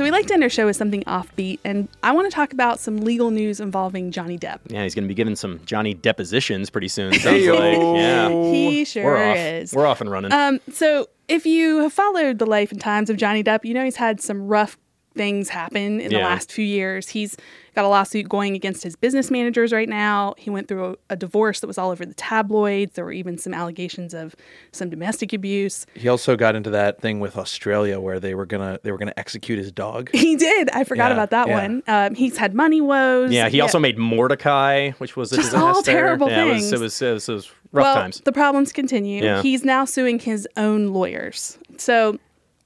So 0.00 0.04
we 0.04 0.10
like 0.10 0.24
to 0.28 0.32
end 0.32 0.42
our 0.42 0.48
show 0.48 0.64
with 0.64 0.76
something 0.76 1.02
offbeat, 1.02 1.58
and 1.62 1.86
I 2.02 2.12
want 2.12 2.24
to 2.30 2.34
talk 2.34 2.54
about 2.54 2.80
some 2.80 3.02
legal 3.02 3.30
news 3.30 3.60
involving 3.60 4.12
Johnny 4.12 4.38
Depp. 4.38 4.60
yeah, 4.68 4.82
he's 4.82 4.94
going 4.94 5.04
to 5.04 5.08
be 5.08 5.14
giving 5.14 5.36
some 5.36 5.60
Johnny 5.66 5.92
depositions 5.92 6.70
pretty 6.70 6.88
soon. 6.88 7.12
Sounds 7.12 7.46
like 7.46 7.76
yeah, 7.76 8.30
He 8.30 8.86
sure 8.86 9.04
we're 9.04 9.30
off. 9.30 9.36
is. 9.36 9.74
We're 9.74 9.86
off 9.86 10.00
and 10.00 10.10
running. 10.10 10.32
Um, 10.32 10.58
so 10.72 11.06
if 11.28 11.44
you 11.44 11.80
have 11.80 11.92
followed 11.92 12.38
the 12.38 12.46
life 12.46 12.72
and 12.72 12.80
times 12.80 13.10
of 13.10 13.18
Johnny 13.18 13.44
Depp, 13.44 13.66
you 13.66 13.74
know 13.74 13.84
he's 13.84 13.96
had 13.96 14.22
some 14.22 14.46
rough 14.46 14.78
things 15.20 15.50
happen 15.50 16.00
in 16.00 16.10
the 16.10 16.18
last 16.18 16.50
few 16.50 16.64
years. 16.64 17.10
He's 17.10 17.36
got 17.76 17.84
a 17.84 17.88
lawsuit 17.88 18.26
going 18.26 18.54
against 18.54 18.82
his 18.82 18.96
business 18.96 19.30
managers 19.30 19.70
right 19.70 19.88
now. 19.88 20.34
He 20.38 20.48
went 20.48 20.66
through 20.66 20.92
a, 20.92 20.96
a 21.10 21.16
divorce 21.16 21.60
that 21.60 21.66
was 21.66 21.76
all 21.76 21.90
over 21.90 22.06
the 22.06 22.14
tabloids. 22.14 22.94
There 22.94 23.04
were 23.04 23.12
even 23.12 23.36
some 23.36 23.52
allegations 23.52 24.14
of 24.14 24.34
some 24.72 24.88
domestic 24.88 25.34
abuse. 25.34 25.84
He 25.94 26.08
also 26.08 26.36
got 26.36 26.56
into 26.56 26.70
that 26.70 27.02
thing 27.02 27.20
with 27.20 27.36
Australia 27.36 28.00
where 28.00 28.18
they 28.18 28.34
were 28.34 28.46
gonna 28.46 28.80
they 28.82 28.90
were 28.92 28.96
gonna 28.96 29.12
execute 29.18 29.58
his 29.58 29.70
dog. 29.70 30.08
He 30.30 30.36
did. 30.36 30.70
I 30.70 30.84
forgot 30.84 31.08
Yeah, 31.10 31.12
about 31.14 31.30
that 31.30 31.48
yeah. 31.48 31.60
one. 31.60 31.82
Um, 31.86 32.14
he's 32.14 32.38
had 32.38 32.54
money 32.54 32.80
woes. 32.80 33.30
yeah, 33.30 33.50
he 33.50 33.60
also 33.60 33.78
made 33.78 33.98
Mortdecai, 33.98 34.94
which 34.94 35.16
was 35.16 35.32
a 35.32 35.36
Just 35.36 35.50
disaster. 35.50 35.66
all 35.66 35.82
terrible 35.82 36.30
yeah, 36.30 36.44
things. 36.44 36.72
It 36.72 36.80
was, 36.80 37.02
it 37.02 37.02
was, 37.02 37.02
it 37.02 37.12
was, 37.12 37.28
it 37.28 37.32
was 37.34 37.50
rough 37.72 37.84
well, 37.84 37.94
times. 37.94 38.20
the 38.20 38.32
problems 38.32 38.72
continue. 38.72 39.22
Yeah. 39.22 39.42
He's 39.42 39.64
now 39.64 39.84
suing 39.84 40.18
his 40.18 40.48
own 40.56 40.88
lawyers. 40.94 41.58
So 41.76 42.18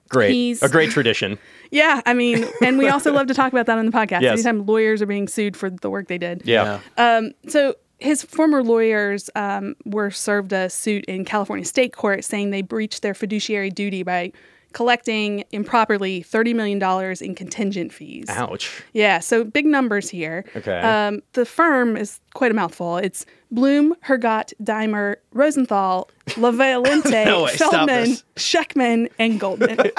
Great, 0.08 0.32
he's- 0.32 0.62
a 0.62 0.68
great 0.68 0.90
tradition. 0.90 1.38
Yeah, 1.70 2.02
I 2.06 2.14
mean, 2.14 2.46
and 2.62 2.78
we 2.78 2.88
also 2.88 3.12
love 3.12 3.26
to 3.26 3.34
talk 3.34 3.52
about 3.52 3.66
that 3.66 3.78
on 3.78 3.86
the 3.86 3.90
podcast. 3.90 4.20
Yes. 4.20 4.34
Anytime 4.34 4.64
lawyers 4.64 5.02
are 5.02 5.06
being 5.06 5.26
sued 5.26 5.56
for 5.56 5.70
the 5.70 5.90
work 5.90 6.06
they 6.06 6.18
did. 6.18 6.42
Yeah. 6.44 6.78
Um, 6.96 7.32
so 7.48 7.74
his 7.98 8.22
former 8.22 8.62
lawyers 8.62 9.28
um, 9.34 9.74
were 9.84 10.12
served 10.12 10.52
a 10.52 10.70
suit 10.70 11.04
in 11.06 11.24
California 11.24 11.64
state 11.64 11.92
court 11.92 12.22
saying 12.22 12.50
they 12.50 12.62
breached 12.62 13.02
their 13.02 13.14
fiduciary 13.14 13.70
duty 13.70 14.04
by 14.04 14.30
collecting 14.72 15.44
improperly 15.52 16.22
$30 16.22 16.54
million 16.54 17.16
in 17.22 17.34
contingent 17.34 17.92
fees. 17.92 18.26
Ouch. 18.28 18.84
Yeah, 18.92 19.18
so 19.20 19.42
big 19.42 19.66
numbers 19.66 20.08
here. 20.10 20.44
Okay. 20.54 20.78
Um, 20.80 21.22
the 21.32 21.46
firm 21.46 21.96
is 21.96 22.20
quite 22.34 22.50
a 22.50 22.54
mouthful. 22.54 22.98
It's 22.98 23.24
Bloom, 23.54 23.94
Hergott, 24.06 24.52
Diemer, 24.62 25.16
Rosenthal, 25.32 26.08
LaViolette, 26.30 27.24
No 27.26 27.44
way, 27.44 27.52
Feldman. 27.56 28.16
Schenkman, 28.36 29.10
and 29.18 29.38
Goldman. 29.40 29.78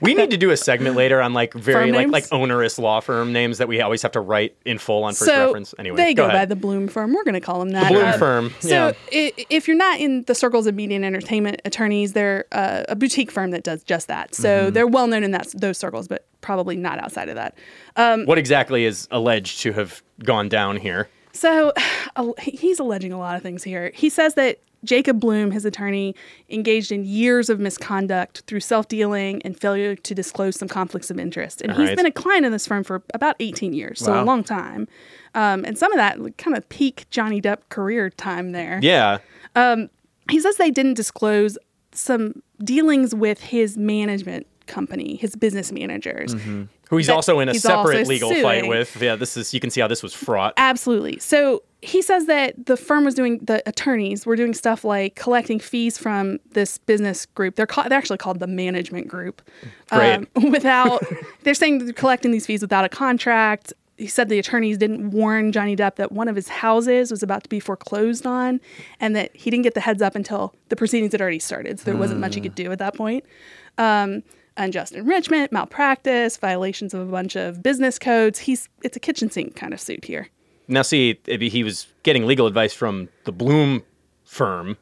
We 0.00 0.12
need 0.12 0.30
to 0.32 0.36
do 0.36 0.50
a 0.50 0.56
segment 0.56 0.96
later 0.96 1.22
on 1.22 1.32
like 1.32 1.54
very 1.54 1.86
Firm 1.86 1.90
like 1.92 2.00
names? 2.00 2.12
like 2.12 2.26
onerous 2.30 2.78
law 2.78 3.00
firm 3.00 3.32
names 3.32 3.56
that 3.56 3.68
we 3.68 3.80
always 3.80 4.02
have 4.02 4.12
to 4.12 4.20
write 4.20 4.54
in 4.66 4.76
full 4.76 5.02
on 5.04 5.14
first 5.14 5.30
so 5.30 5.46
reference. 5.46 5.74
Anyway, 5.78 5.96
they 5.96 6.12
go, 6.12 6.26
by 6.28 6.34
ahead. 6.34 6.48
the 6.50 6.56
Bloom 6.56 6.88
firm. 6.88 7.14
We're 7.14 7.24
going 7.24 7.32
to 7.34 7.40
call 7.40 7.58
them 7.58 7.70
that. 7.70 7.90
Bloom 7.90 8.04
Uh, 8.04 8.18
firm. 8.18 8.52
So 8.60 8.92
if 9.10 9.66
you're 9.66 9.76
not 9.78 10.00
in 10.00 10.24
the 10.24 10.34
circles 10.34 10.66
of 10.66 10.74
media 10.74 10.96
and 10.96 11.06
entertainment 11.06 11.62
attorneys, 11.64 12.12
they're 12.12 12.44
uh, 12.52 12.82
a 12.90 12.96
boutique 12.96 13.30
firm 13.30 13.50
that 13.52 13.62
does 13.62 13.82
just 13.82 14.08
that. 14.08 14.34
So 14.34 14.64
Mm-hmm. 14.64 14.74
they're 14.74 14.86
well 14.86 15.06
known 15.06 15.24
in 15.24 15.30
that 15.30 15.46
those 15.56 15.78
circles, 15.78 16.06
but 16.06 16.26
probably 16.42 16.76
not 16.76 16.98
outside 16.98 17.30
of 17.30 17.36
that. 17.36 17.56
Um, 17.96 18.26
what 18.26 18.36
exactly 18.36 18.84
is 18.84 19.08
alleged 19.10 19.60
to 19.60 19.72
have 19.72 20.02
gone 20.22 20.50
down 20.50 20.76
here? 20.76 21.08
So 21.34 21.72
he's 22.40 22.78
alleging 22.78 23.12
a 23.12 23.18
lot 23.18 23.36
of 23.36 23.42
things 23.42 23.62
here. 23.62 23.90
He 23.94 24.08
says 24.08 24.34
that 24.34 24.60
Jacob 24.84 25.18
Bloom, 25.18 25.50
his 25.50 25.64
attorney, 25.64 26.14
engaged 26.50 26.92
in 26.92 27.04
years 27.06 27.48
of 27.48 27.58
misconduct 27.58 28.42
through 28.46 28.60
self 28.60 28.86
dealing 28.88 29.40
and 29.42 29.58
failure 29.58 29.96
to 29.96 30.14
disclose 30.14 30.56
some 30.56 30.68
conflicts 30.68 31.10
of 31.10 31.18
interest. 31.18 31.62
And 31.62 31.72
he's 31.72 31.88
Right. 31.88 31.96
been 31.96 32.06
a 32.06 32.10
client 32.12 32.44
in 32.44 32.52
this 32.52 32.66
firm 32.66 32.84
for 32.84 33.02
about 33.14 33.36
18 33.40 33.72
years, 33.72 34.00
so 34.00 34.12
a 34.12 34.24
long 34.24 34.44
time. 34.44 34.86
Um, 35.34 35.64
and 35.64 35.76
some 35.78 35.90
of 35.92 35.96
that 35.96 36.18
kind 36.38 36.56
of 36.56 36.68
peak 36.68 37.06
Johnny 37.10 37.40
Depp 37.40 37.60
career 37.70 38.10
time 38.10 38.52
there. 38.52 38.78
Yeah. 38.82 39.18
He 40.30 40.40
says 40.40 40.56
they 40.56 40.70
didn't 40.70 40.94
disclose 40.94 41.58
some 41.92 42.42
dealings 42.62 43.14
with 43.14 43.40
his 43.40 43.76
management 43.76 44.46
company, 44.66 45.16
his 45.16 45.34
business 45.36 45.70
managers. 45.72 46.34
Who 46.90 46.96
he's 46.96 47.08
also 47.08 47.40
in 47.40 47.48
a 47.48 47.54
separate 47.54 48.06
legal 48.06 48.34
fight 48.34 48.68
with. 48.68 49.00
Yeah, 49.00 49.16
this 49.16 49.36
is 49.36 49.54
you 49.54 49.60
can 49.60 49.70
see 49.70 49.80
how 49.80 49.88
this 49.88 50.02
was 50.02 50.14
fraught. 50.14 50.54
Absolutely. 50.56 51.18
So 51.18 51.62
he 51.84 52.00
says 52.00 52.26
that 52.26 52.66
the 52.66 52.76
firm 52.76 53.04
was 53.04 53.14
doing 53.14 53.38
the 53.40 53.62
attorneys 53.68 54.24
were 54.24 54.36
doing 54.36 54.54
stuff 54.54 54.84
like 54.84 55.16
collecting 55.16 55.58
fees 55.58 55.98
from 55.98 56.38
this 56.52 56.78
business 56.78 57.26
group. 57.26 57.56
They're 57.56 57.66
called, 57.66 57.90
they're 57.90 57.98
actually 57.98 58.18
called 58.18 58.40
the 58.40 58.46
management 58.46 59.06
group. 59.06 59.42
Great. 59.90 60.26
without 60.50 61.04
they're 61.42 61.54
saying 61.54 61.84
they're 61.84 61.92
collecting 61.92 62.30
these 62.30 62.46
fees 62.46 62.62
without 62.62 62.84
a 62.84 62.88
contract. 62.88 63.72
He 63.96 64.06
said 64.08 64.28
the 64.28 64.38
attorneys 64.38 64.78
didn't 64.78 65.10
warn 65.10 65.52
Johnny 65.52 65.76
Depp 65.76 65.96
that 65.96 66.10
one 66.10 66.26
of 66.26 66.34
his 66.34 66.48
houses 66.48 67.10
was 67.10 67.22
about 67.22 67.44
to 67.44 67.48
be 67.48 67.60
foreclosed 67.60 68.26
on, 68.26 68.60
and 68.98 69.14
that 69.14 69.36
he 69.36 69.50
didn't 69.50 69.62
get 69.62 69.74
the 69.74 69.80
heads 69.80 70.02
up 70.02 70.16
until 70.16 70.54
the 70.70 70.76
proceedings 70.76 71.12
had 71.12 71.20
already 71.20 71.38
started. 71.38 71.78
So 71.78 71.84
there 71.84 71.96
wasn't 71.96 72.20
much 72.20 72.34
he 72.34 72.40
could 72.40 72.56
do 72.56 72.72
at 72.72 72.78
that 72.80 72.96
point. 72.96 73.24
Um, 73.78 74.24
unjust 74.56 74.92
enrichment, 74.92 75.52
malpractice, 75.52 76.36
violations 76.36 76.94
of 76.94 77.00
a 77.00 77.10
bunch 77.10 77.36
of 77.36 77.62
business 77.62 77.98
codes. 77.98 78.38
He's 78.40 78.68
it's 78.82 78.96
a 78.96 79.00
kitchen 79.00 79.30
sink 79.30 79.56
kind 79.56 79.72
of 79.72 79.80
suit 79.80 80.04
here. 80.04 80.28
Now, 80.68 80.82
see, 80.82 81.20
if 81.26 81.40
he 81.40 81.62
was 81.62 81.86
getting 82.04 82.24
legal 82.26 82.46
advice 82.46 82.72
from 82.72 83.08
the 83.24 83.32
Bloom 83.32 83.82
firm, 84.24 84.78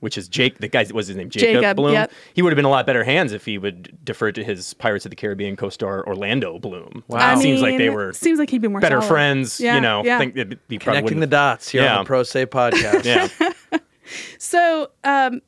which 0.00 0.18
is 0.18 0.28
Jake. 0.28 0.58
The 0.58 0.68
guy 0.68 0.82
what 0.84 0.92
was 0.94 1.06
his 1.06 1.16
name 1.16 1.30
Jacob, 1.30 1.62
Jacob, 1.62 1.76
Bloom. 1.76 1.92
yep. 1.94 2.12
He 2.34 2.42
would 2.42 2.52
have 2.52 2.56
been 2.56 2.64
in 2.64 2.68
a 2.68 2.70
lot 2.70 2.84
better 2.86 3.04
hands 3.04 3.32
if 3.32 3.44
he 3.46 3.56
would 3.56 3.96
defer 4.04 4.32
to 4.32 4.42
his 4.44 4.74
Pirates 4.74 5.06
of 5.06 5.10
the 5.10 5.16
Caribbean 5.16 5.56
co-star 5.56 6.06
Orlando 6.06 6.58
Bloom. 6.58 7.04
Wow. 7.08 7.32
It 7.34 7.38
seems 7.38 7.62
like 7.62 7.78
they 7.78 7.88
were 7.88 8.12
seems 8.12 8.38
like 8.38 8.50
he'd 8.50 8.60
be 8.60 8.68
more 8.68 8.80
better 8.80 8.96
solid. 9.00 9.08
friends. 9.08 9.60
Yeah, 9.60 9.76
you 9.76 9.80
know, 9.80 10.02
yeah. 10.04 10.18
think 10.18 10.36
it'd 10.36 10.58
be 10.68 10.78
probably 10.78 11.00
Connecting 11.02 11.20
the 11.20 11.26
dots 11.28 11.68
here 11.70 11.82
Yeah. 11.84 11.98
on 11.98 12.04
the 12.04 12.08
Pro 12.08 12.24
Say 12.24 12.44
podcast. 12.46 13.04
Yeah. 13.04 13.78
So, 14.38 14.90
um, 15.04 15.40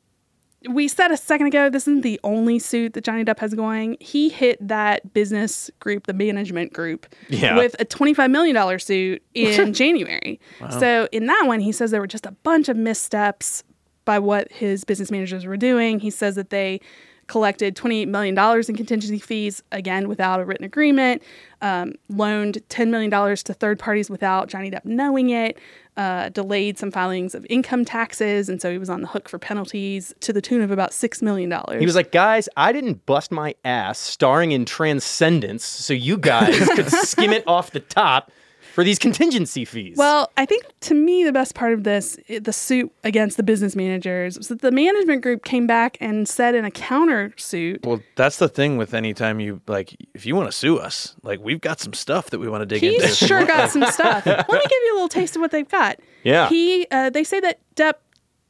we 0.69 0.87
said 0.87 1.11
a 1.11 1.17
second 1.17 1.47
ago 1.47 1.69
this 1.69 1.83
isn't 1.83 2.01
the 2.01 2.19
only 2.23 2.59
suit 2.59 2.93
that 2.93 3.03
Johnny 3.03 3.23
Depp 3.23 3.39
has 3.39 3.53
going. 3.53 3.97
He 3.99 4.29
hit 4.29 4.57
that 4.67 5.13
business 5.13 5.69
group, 5.79 6.07
the 6.07 6.13
management 6.13 6.73
group, 6.73 7.05
Yeah. 7.29 7.55
with 7.57 7.75
a 7.79 7.85
$25 7.85 8.31
million 8.31 8.79
suit 8.79 9.23
in 9.33 9.73
January. 9.73 10.39
So, 10.79 11.07
in 11.11 11.25
that 11.27 11.43
one, 11.45 11.59
he 11.59 11.71
says 11.71 11.91
there 11.91 12.01
were 12.01 12.07
just 12.07 12.25
a 12.25 12.31
bunch 12.31 12.69
of 12.69 12.77
missteps 12.77 13.63
by 14.05 14.19
what 14.19 14.51
his 14.51 14.83
business 14.83 15.09
managers 15.11 15.45
were 15.45 15.57
doing. 15.57 15.99
He 15.99 16.09
says 16.09 16.35
that 16.35 16.49
they 16.51 16.79
collected 17.27 17.75
$28 17.75 18.07
million 18.07 18.37
in 18.37 18.75
contingency 18.75 19.17
fees, 19.17 19.63
again, 19.71 20.07
without 20.07 20.39
a 20.39 20.45
written 20.45 20.63
agreement, 20.63 21.23
um, 21.61 21.93
loaned 22.07 22.59
$10 22.69 22.89
million 22.89 23.09
to 23.09 23.53
third 23.55 23.79
parties 23.79 24.11
without 24.11 24.47
Johnny 24.47 24.69
Depp 24.69 24.85
knowing 24.85 25.31
it, 25.31 25.57
uh, 25.97 26.29
delayed 26.29 26.77
some 26.77 26.91
filings 26.91 27.33
of 27.35 27.45
income 27.49 27.85
taxes. 27.85 28.49
And 28.49 28.61
so 28.61 28.71
he 28.71 28.77
was 28.77 28.89
on 28.89 29.01
the 29.01 29.07
hook 29.07 29.29
for 29.29 29.39
penalties 29.39 30.13
to 30.21 30.33
the 30.33 30.41
tune 30.41 30.61
of 30.61 30.71
about 30.71 30.91
$6 30.91 31.21
million. 31.21 31.53
He 31.79 31.85
was 31.85 31.95
like, 31.95 32.11
guys, 32.11 32.49
I 32.57 32.71
didn't 32.71 33.05
bust 33.05 33.31
my 33.31 33.55
ass 33.63 33.99
starring 33.99 34.51
in 34.51 34.65
Transcendence, 34.65 35.63
so 35.63 35.93
you 35.93 36.17
guys 36.17 36.57
could 36.69 36.89
skim 36.91 37.31
it 37.31 37.43
off 37.47 37.71
the 37.71 37.79
top 37.79 38.31
for 38.75 38.83
these 38.83 38.99
contingency 38.99 39.63
fees. 39.63 39.95
Well, 39.95 40.29
I 40.35 40.45
think 40.45 40.65
to 40.81 40.93
me 40.93 41.23
the 41.23 41.31
best 41.31 41.55
part 41.55 41.71
of 41.71 41.85
this, 41.85 42.19
the 42.27 42.51
suit 42.51 42.91
against 43.05 43.37
the 43.37 43.43
business 43.43 43.73
managers, 43.73 44.37
was 44.37 44.49
that 44.49 44.59
the 44.59 44.69
management 44.69 45.21
group 45.21 45.45
came 45.45 45.65
back 45.65 45.97
and 46.01 46.27
said 46.27 46.55
in 46.55 46.65
a 46.65 46.69
countersuit, 46.69 47.85
Well, 47.85 48.01
that's 48.17 48.35
the 48.35 48.49
thing 48.49 48.75
with 48.75 48.93
any 48.93 49.13
time 49.13 49.39
you 49.39 49.61
like, 49.67 49.95
if 50.13 50.25
you 50.25 50.35
want 50.35 50.51
to 50.51 50.51
sue 50.51 50.77
us, 50.77 51.15
like 51.23 51.39
we've 51.39 51.61
got 51.61 51.79
some 51.79 51.93
stuff 51.93 52.31
that 52.31 52.39
we 52.39 52.49
want 52.49 52.63
to 52.63 52.65
dig 52.65 52.83
into. 52.83 53.07
he's 53.07 53.17
sure 53.17 53.45
got 53.47 53.71
some 53.71 53.85
stuff. 53.85 54.25
Let 54.25 54.49
me 54.49 54.59
give 54.59 54.71
you 54.71 54.93
a 54.93 54.95
little 54.95 55.07
taste 55.07 55.37
of 55.37 55.41
what 55.41 55.51
they've 55.51 55.69
got. 55.69 55.97
Yeah. 56.23 56.49
He, 56.49 56.85
uh, 56.91 57.09
they 57.11 57.23
say 57.23 57.39
that 57.39 57.61
Depp 57.77 57.93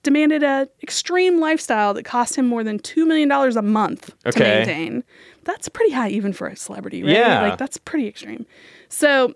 demanded 0.02 0.42
a 0.42 0.68
extreme 0.82 1.40
lifestyle 1.40 1.94
that 1.94 2.04
cost 2.04 2.36
him 2.36 2.48
more 2.48 2.64
than 2.64 2.80
$2 2.80 3.06
million 3.06 3.32
a 3.32 3.62
month 3.62 4.16
okay. 4.26 4.40
to 4.40 4.44
maintain. 4.44 5.04
That's 5.44 5.70
pretty 5.70 5.92
high 5.92 6.10
even 6.10 6.34
for 6.34 6.48
a 6.48 6.56
celebrity, 6.56 7.04
right? 7.04 7.12
Yeah. 7.12 7.44
Like 7.44 7.60
that's 7.60 7.78
pretty 7.78 8.08
extreme. 8.08 8.48
So 8.90 9.36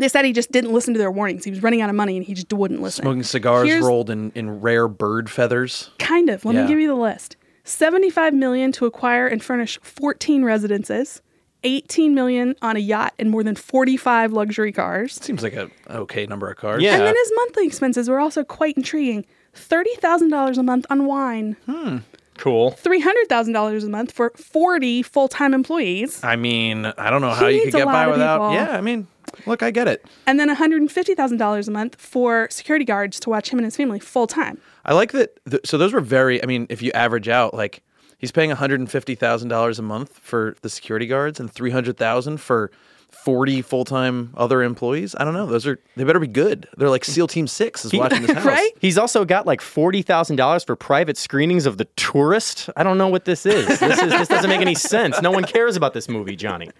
they 0.00 0.08
said 0.08 0.24
he 0.24 0.32
just 0.32 0.50
didn't 0.52 0.72
listen 0.72 0.94
to 0.94 0.98
their 0.98 1.10
warnings. 1.10 1.44
He 1.44 1.50
was 1.50 1.62
running 1.62 1.80
out 1.80 1.90
of 1.90 1.96
money 1.96 2.16
and 2.16 2.24
he 2.26 2.34
just 2.34 2.52
wouldn't 2.52 2.80
listen. 2.82 3.02
Smoking 3.02 3.22
cigars 3.22 3.66
Here's- 3.68 3.84
rolled 3.84 4.10
in, 4.10 4.32
in 4.34 4.60
rare 4.60 4.88
bird 4.88 5.30
feathers. 5.30 5.90
Kind 5.98 6.28
of. 6.30 6.44
Let 6.44 6.54
Yeah. 6.54 6.62
me 6.62 6.68
give 6.68 6.78
you 6.80 6.88
the 6.88 6.94
list. 6.94 7.36
75 7.64 8.32
million 8.34 8.72
to 8.72 8.86
acquire 8.86 9.26
and 9.26 9.42
furnish 9.42 9.78
14 9.82 10.42
residences, 10.44 11.20
18 11.64 12.14
million 12.14 12.54
on 12.62 12.76
a 12.76 12.80
yacht 12.80 13.12
and 13.18 13.30
more 13.30 13.42
than 13.42 13.54
45 13.54 14.32
luxury 14.32 14.72
cars. 14.72 15.14
Seems 15.20 15.42
like 15.42 15.54
a 15.54 15.68
okay 15.90 16.24
number 16.26 16.48
of 16.50 16.56
cars. 16.56 16.82
Yeah. 16.82 16.94
And 16.94 17.02
then 17.02 17.14
his 17.16 17.32
monthly 17.36 17.66
expenses 17.66 18.08
were 18.08 18.20
also 18.20 18.42
quite 18.44 18.76
intriguing. 18.76 19.26
$30,000 19.54 20.56
a 20.58 20.62
month 20.62 20.86
on 20.90 21.04
wine, 21.06 21.56
Hmm. 21.66 21.98
Cool. 22.38 22.70
$300,000 22.72 23.84
a 23.84 23.88
month 23.88 24.12
for 24.12 24.30
40 24.36 25.02
full-time 25.02 25.52
employees, 25.52 26.22
I 26.22 26.36
mean, 26.36 26.86
I 26.86 27.10
don't 27.10 27.20
know 27.20 27.30
how 27.30 27.48
He 27.48 27.56
you 27.56 27.62
could 27.64 27.72
get 27.74 27.84
by 27.86 28.06
without. 28.06 28.38
people. 28.38 28.54
Yeah, 28.54 28.76
I 28.78 28.80
mean, 28.80 29.08
look, 29.46 29.62
I 29.62 29.70
get 29.70 29.88
it. 29.88 30.04
and 30.26 30.38
then 30.38 30.48
$150,000 30.54 31.68
a 31.68 31.70
month 31.70 32.00
for 32.00 32.48
security 32.50 32.84
guards 32.84 33.20
to 33.20 33.30
watch 33.30 33.50
him 33.50 33.58
and 33.58 33.64
his 33.66 33.76
family 33.76 33.98
full-time. 34.00 34.58
I 34.84 34.94
like 34.94 35.12
that. 35.12 35.38
Th- 35.48 35.66
so 35.66 35.76
those 35.78 35.92
were 35.92 36.00
very. 36.00 36.42
I 36.42 36.46
mean, 36.46 36.66
if 36.70 36.80
you 36.82 36.90
average 36.92 37.28
out, 37.28 37.54
like 37.54 37.82
he's 38.18 38.32
paying 38.32 38.50
one 38.50 38.56
hundred 38.56 38.80
and 38.80 38.90
fifty 38.90 39.14
thousand 39.14 39.48
dollars 39.48 39.78
a 39.78 39.82
month 39.82 40.18
for 40.18 40.56
the 40.62 40.70
security 40.70 41.06
guards 41.06 41.38
and 41.40 41.50
three 41.52 41.70
hundred 41.70 41.96
thousand 41.98 42.38
for 42.38 42.70
forty 43.10 43.62
full 43.62 43.84
time 43.84 44.32
other 44.36 44.62
employees. 44.62 45.14
I 45.18 45.24
don't 45.24 45.34
know. 45.34 45.46
Those 45.46 45.66
are 45.66 45.78
they 45.96 46.04
better 46.04 46.18
be 46.18 46.26
good. 46.26 46.68
They're 46.76 46.90
like 46.90 47.04
SEAL 47.04 47.28
Team 47.28 47.46
Six 47.46 47.84
is 47.84 47.92
watching 47.94 48.22
this 48.22 48.30
house. 48.36 48.44
Right? 48.44 48.70
He's 48.80 48.98
also 48.98 49.24
got 49.24 49.46
like 49.46 49.60
forty 49.60 50.02
thousand 50.02 50.36
dollars 50.36 50.64
for 50.64 50.76
private 50.76 51.16
screenings 51.16 51.66
of 51.66 51.78
The 51.78 51.86
Tourist. 51.96 52.70
I 52.76 52.82
don't 52.82 52.98
know 52.98 53.08
what 53.08 53.24
this 53.24 53.46
is. 53.46 53.66
This 53.66 53.98
is 53.98 54.10
this 54.10 54.28
doesn't 54.28 54.50
make 54.50 54.60
any 54.60 54.74
sense. 54.74 55.20
No 55.22 55.30
one 55.30 55.44
cares 55.44 55.76
about 55.76 55.94
this 55.94 56.08
movie, 56.08 56.36
Johnny. 56.36 56.70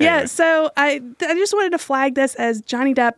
Yeah, 0.00 0.24
so 0.26 0.70
I 0.76 1.00
I 1.20 1.34
just 1.34 1.52
wanted 1.54 1.70
to 1.70 1.78
flag 1.78 2.14
this 2.14 2.34
as 2.36 2.62
Johnny 2.62 2.94
Depp 2.94 3.14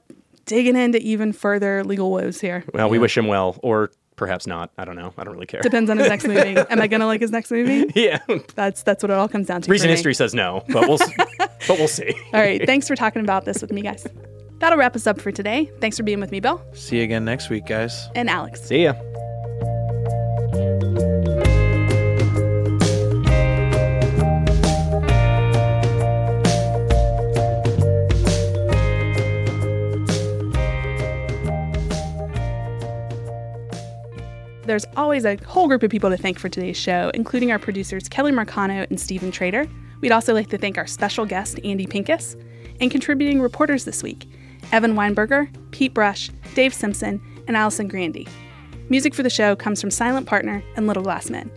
digging 0.46 0.76
into 0.76 0.98
even 0.98 1.32
further 1.32 1.84
legal 1.84 2.10
woes 2.10 2.40
here. 2.40 2.64
Well, 2.74 2.90
we 2.90 2.98
wish 2.98 3.16
him 3.16 3.26
well, 3.26 3.58
or 3.62 3.90
perhaps 4.16 4.46
not. 4.46 4.70
I 4.78 4.84
don't 4.84 4.96
know. 4.96 5.12
I 5.18 5.24
don't 5.24 5.34
really 5.34 5.46
care. 5.46 5.60
Depends 5.60 5.90
on 5.90 5.98
his 5.98 6.08
next 6.08 6.26
movie. 6.26 6.56
Am 6.70 6.80
I 6.80 6.86
gonna 6.86 7.06
like 7.06 7.20
his 7.20 7.30
next 7.30 7.50
movie? 7.50 7.90
yeah. 7.94 8.18
That's 8.54 8.82
that's 8.82 9.02
what 9.02 9.10
it 9.10 9.14
all 9.14 9.28
comes 9.28 9.46
down 9.46 9.62
to. 9.62 9.70
Recent 9.70 9.90
history 9.90 10.14
says 10.14 10.34
no, 10.34 10.64
but 10.68 10.88
we'll 10.88 10.98
but 11.38 11.78
we'll 11.78 11.88
see. 11.88 12.12
All 12.32 12.40
right, 12.40 12.64
thanks 12.66 12.86
for 12.88 12.96
talking 12.96 13.22
about 13.22 13.44
this 13.44 13.60
with 13.60 13.72
me, 13.72 13.82
guys. 13.82 14.06
That'll 14.60 14.78
wrap 14.78 14.94
us 14.96 15.06
up 15.06 15.20
for 15.20 15.32
today. 15.32 15.70
Thanks 15.80 15.96
for 15.96 16.04
being 16.04 16.20
with 16.20 16.30
me, 16.30 16.40
Bill 16.40 16.62
See 16.74 16.96
you 16.98 17.02
again 17.02 17.24
next 17.24 17.50
week, 17.50 17.66
guys. 17.66 18.08
and 18.14 18.30
Alex. 18.30 18.62
See 18.62 18.84
ya. 18.84 18.94
There's 34.66 34.86
always 34.96 35.24
a 35.24 35.36
whole 35.46 35.68
group 35.68 35.82
of 35.82 35.90
people 35.90 36.10
to 36.10 36.16
thank 36.16 36.38
for 36.38 36.48
today's 36.48 36.76
show, 36.76 37.10
including 37.14 37.52
our 37.52 37.58
producers 37.58 38.08
Kelly 38.08 38.32
Marcano 38.32 38.88
and 38.88 38.98
Stephen 38.98 39.30
Trader. 39.30 39.66
We'd 40.00 40.12
also 40.12 40.34
like 40.34 40.48
to 40.50 40.58
thank 40.58 40.78
our 40.78 40.86
special 40.86 41.26
guest 41.26 41.60
Andy 41.64 41.86
Pincus 41.86 42.36
and 42.80 42.90
contributing 42.90 43.40
reporters 43.40 43.84
this 43.84 44.02
week 44.02 44.28
Evan 44.72 44.94
Weinberger, 44.94 45.48
Pete 45.70 45.92
Brush, 45.92 46.30
Dave 46.54 46.72
Simpson, 46.72 47.20
and 47.46 47.56
Allison 47.56 47.88
Grande. 47.88 48.26
Music 48.88 49.14
for 49.14 49.22
the 49.22 49.30
show 49.30 49.54
comes 49.54 49.80
from 49.80 49.90
Silent 49.90 50.26
Partner 50.26 50.62
and 50.76 50.86
Little 50.86 51.02
Glass 51.02 51.30
Men. 51.30 51.50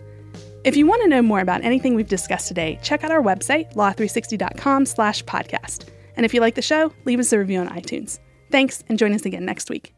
If 0.64 0.76
you 0.76 0.86
want 0.86 1.02
to 1.02 1.08
know 1.08 1.22
more 1.22 1.40
about 1.40 1.64
anything 1.64 1.94
we've 1.94 2.08
discussed 2.08 2.48
today, 2.48 2.78
check 2.82 3.04
out 3.04 3.10
our 3.10 3.22
website, 3.22 3.72
law360.com 3.74 4.86
slash 4.86 5.24
podcast. 5.24 5.88
And 6.16 6.26
if 6.26 6.34
you 6.34 6.40
like 6.40 6.56
the 6.56 6.62
show, 6.62 6.92
leave 7.04 7.20
us 7.20 7.32
a 7.32 7.38
review 7.38 7.60
on 7.60 7.68
iTunes. 7.68 8.18
Thanks, 8.50 8.82
and 8.88 8.98
join 8.98 9.14
us 9.14 9.24
again 9.24 9.44
next 9.44 9.70
week. 9.70 9.97